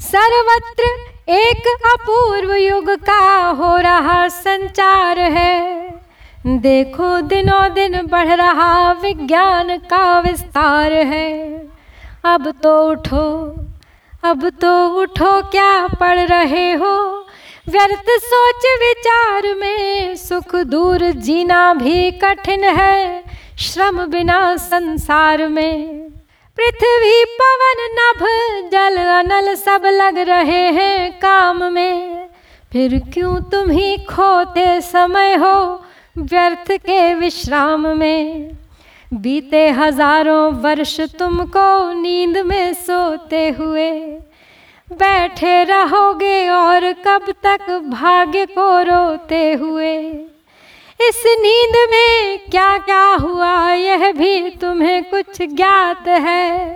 सर्वत्र 0.00 0.84
एक 1.28 1.66
अपूर्व 1.86 2.54
युग 2.54 2.90
का 2.90 3.48
हो 3.48 3.76
रहा 3.76 4.28
संचार 4.28 5.18
है। 5.18 5.90
देखो 6.46 7.20
दिनों 7.20 7.74
दिन 7.74 8.00
बढ़ 8.06 8.28
रहा 8.28 8.92
विज्ञान 8.92 9.76
का 9.78 10.20
विस्तार 10.20 10.92
है। 10.92 11.54
अब 12.24 12.50
तो 12.62 12.90
उठो, 12.90 13.28
अब 14.24 14.48
तो 14.60 14.88
उठो, 15.02 15.40
क्या 15.42 15.86
पढ़ 15.86 16.18
रहे 16.18 16.72
हो? 16.72 17.26
व्यर्थ 17.68 18.10
सोच 18.10 18.64
विचार 18.80 19.54
में 19.54 20.16
सुख 20.16 20.56
दूर 20.56 21.10
जीना 21.10 21.74
भी 21.74 22.10
कठिन 22.10 22.64
है। 22.64 23.33
श्रम 23.58 24.06
बिना 24.06 24.56
संसार 24.56 25.48
में। 25.48 26.10
पृथ्वी, 26.58 27.24
पवन, 27.24 27.80
नभ, 27.92 28.24
जल, 28.72 28.96
अनल 28.96 29.54
सब 29.54 29.82
लग 29.86 30.18
रहे 30.18 30.62
हैं 30.70 31.12
काम 31.12 31.72
में। 31.72 32.28
फिर 32.72 32.98
क्यों 33.12 33.40
तुम 33.40 33.70
ही 33.70 33.96
खोते 33.98 34.80
समय 34.80 35.34
हो 35.34 35.82
व्यर्थ 36.18 36.72
के 36.72 37.14
विश्राम 37.14 37.86
में? 37.88 38.50
बीते 39.14 39.70
हज़ारों 39.70 40.52
वर्ष 40.52 41.00
तुमको 41.00 41.92
नींद 41.92 42.36
में 42.36 42.74
सोते 42.74 43.48
हुए। 43.48 43.90
बैठे 44.92 45.64
रहोगे 45.64 46.48
और 46.48 46.92
कब 46.92 47.34
तक 47.46 47.70
भाग्य 47.70 48.46
को 48.46 48.82
रोते 48.82 49.52
हुए? 49.52 50.12
इस 51.00 51.22
नींद 51.26 51.76
में 51.90 52.38
क्या 52.50 52.78
क्या 52.78 53.04
हुआ, 53.14 53.72
यह 53.72 54.12
भी 54.12 54.50
तुम्हें 54.50 55.04
कुछ 55.04 55.42
ज्ञात 55.42 56.08
है। 56.08 56.72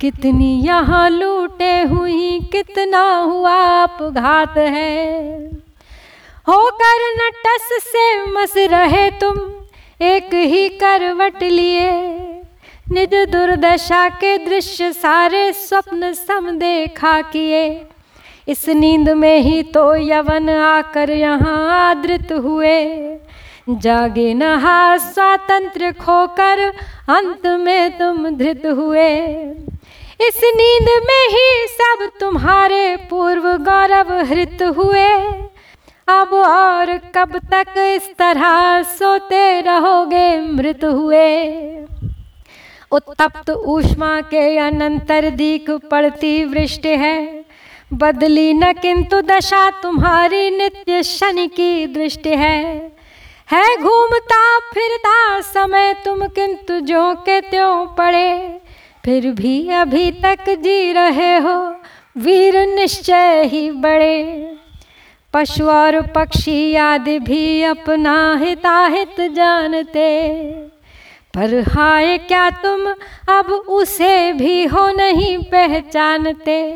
कितनी 0.00 0.62
यहाँ 0.66 1.10
लूटे 1.10 1.82
हुई, 1.82 2.40
कितना 2.40 3.02
हुआ 3.16 3.82
अपघात 3.82 4.56
है। 4.58 5.44
होकर 6.48 7.02
नटस 7.16 7.68
से 7.82 8.24
मस 8.24 8.54
रहे 8.56 9.10
तुम, 9.10 9.40
एक 10.00 10.34
ही 10.34 10.68
करवट 10.68 11.42
लिए। 11.42 11.90
निज 12.90 13.14
दुर्दशा 13.14 14.08
के 14.08 14.36
दृश्य 14.38 14.92
सारे 14.92 15.52
स्वप्न 15.52 16.12
सम 16.12 16.50
देखा 16.50 17.20
किए। 17.20 17.86
इस 18.48 18.68
नींद 18.68 19.08
में 19.08 19.38
ही 19.38 19.62
तो 19.62 19.94
यवन 19.96 20.50
आकर 20.50 21.10
यहाँ 21.10 21.90
आदृत 21.90 22.32
हुए। 22.32 22.84
जागे 23.70 24.32
नहा 24.34 24.96
स्वातंत्र 24.96 25.90
खोकर 25.92 26.60
अंत 27.08 27.46
में 27.46 27.98
तुम 27.98 28.28
धृत 28.28 28.62
हुए। 28.66 29.10
इस 30.20 30.40
नींद 30.56 30.88
में 31.04 31.28
ही 31.28 31.66
सब 31.66 32.08
तुम्हारे 32.20 32.96
पूर्व 33.10 33.56
गौरव 33.56 34.12
हृत 34.24 34.62
हुए। 34.76 35.08
अब 36.08 36.32
और 36.34 36.96
कब 37.14 37.38
तक 37.52 37.78
इस 37.78 38.08
तरह 38.18 38.82
सोते 38.82 39.60
रहोगे 39.60 40.40
मृत 40.40 40.84
हुए। 40.84 41.26
उत्तप्त 42.92 43.50
ऊष्मा 43.50 44.20
के 44.20 44.58
अनंतर 44.58 45.30
दीक 45.30 45.70
पड़ती 45.70 46.44
वृष्टि 46.44 46.96
है। 46.96 47.44
बदली 47.92 48.52
न 48.52 48.72
किंतु 48.72 49.20
दशा 49.20 49.70
तुम्हारी 49.70 50.50
नित्य 50.50 51.02
शनि 51.02 51.46
की 51.46 51.86
दृष्टि 51.86 52.30
है। 52.30 52.97
है 53.50 53.76
घूमता, 53.76 54.58
फिरता, 54.58 55.40
समय 55.40 55.94
तुम 56.04 56.26
किंतु 56.26 56.80
जो 56.80 57.14
के 57.14 57.40
त्यों 57.40 57.86
पड़े। 57.86 58.60
फिर 59.04 59.26
भी 59.26 59.70
अभी 59.70 60.10
तक 60.10 60.38
जी 60.48 60.92
रहे 60.92 61.38
हो, 61.38 61.76
वीर 62.16 62.66
निश्चय 62.66 63.42
ही 63.44 63.70
बड़े। 63.70 64.52
पशु 65.34 65.64
और 65.64 66.06
पक्षी 66.06 66.76
आदि 66.76 67.18
भी 67.18 67.62
अपना 67.62 68.36
हिताहित 68.36 69.20
जानते। 69.20 70.28
पर 71.34 71.60
हाय, 71.60 72.18
क्या 72.18 72.50
तुम 72.50 72.86
अब 73.34 73.46
उसे 73.68 74.32
भी 74.32 74.64
हो 74.64 74.88
नहीं 74.88 75.38
पहचानते? 75.38 76.72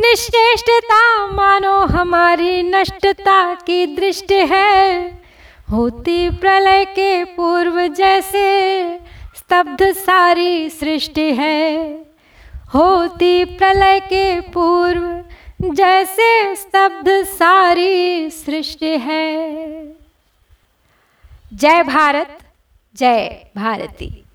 निश्चेष्टता 0.00 1.26
मानो 1.26 1.80
हमारी 1.80 2.62
नष्टता 2.62 3.54
की 3.54 3.86
दृष्टि 3.86 4.34
है। 4.34 5.18
होती 5.70 6.30
प्रलय 6.30 6.84
के 6.84 7.24
पूर्व 7.24 7.86
जैसे, 7.86 8.98
स्तब्ध 9.36 9.92
सारी 9.92 10.70
सृष्टि 10.70 11.34
है। 11.34 11.92
होती 12.74 13.44
प्रलय 13.44 14.00
के 14.00 14.40
पूर्व 14.40 15.24
जैसे, 15.74 16.56
स्तब्ध 16.56 17.22
सारी 17.24 18.30
सृष्टि 18.30 18.98
है। 18.98 19.78
जय 21.54 21.82
भारत, 21.82 22.38
जय 22.96 23.50
भारती। 23.56 24.27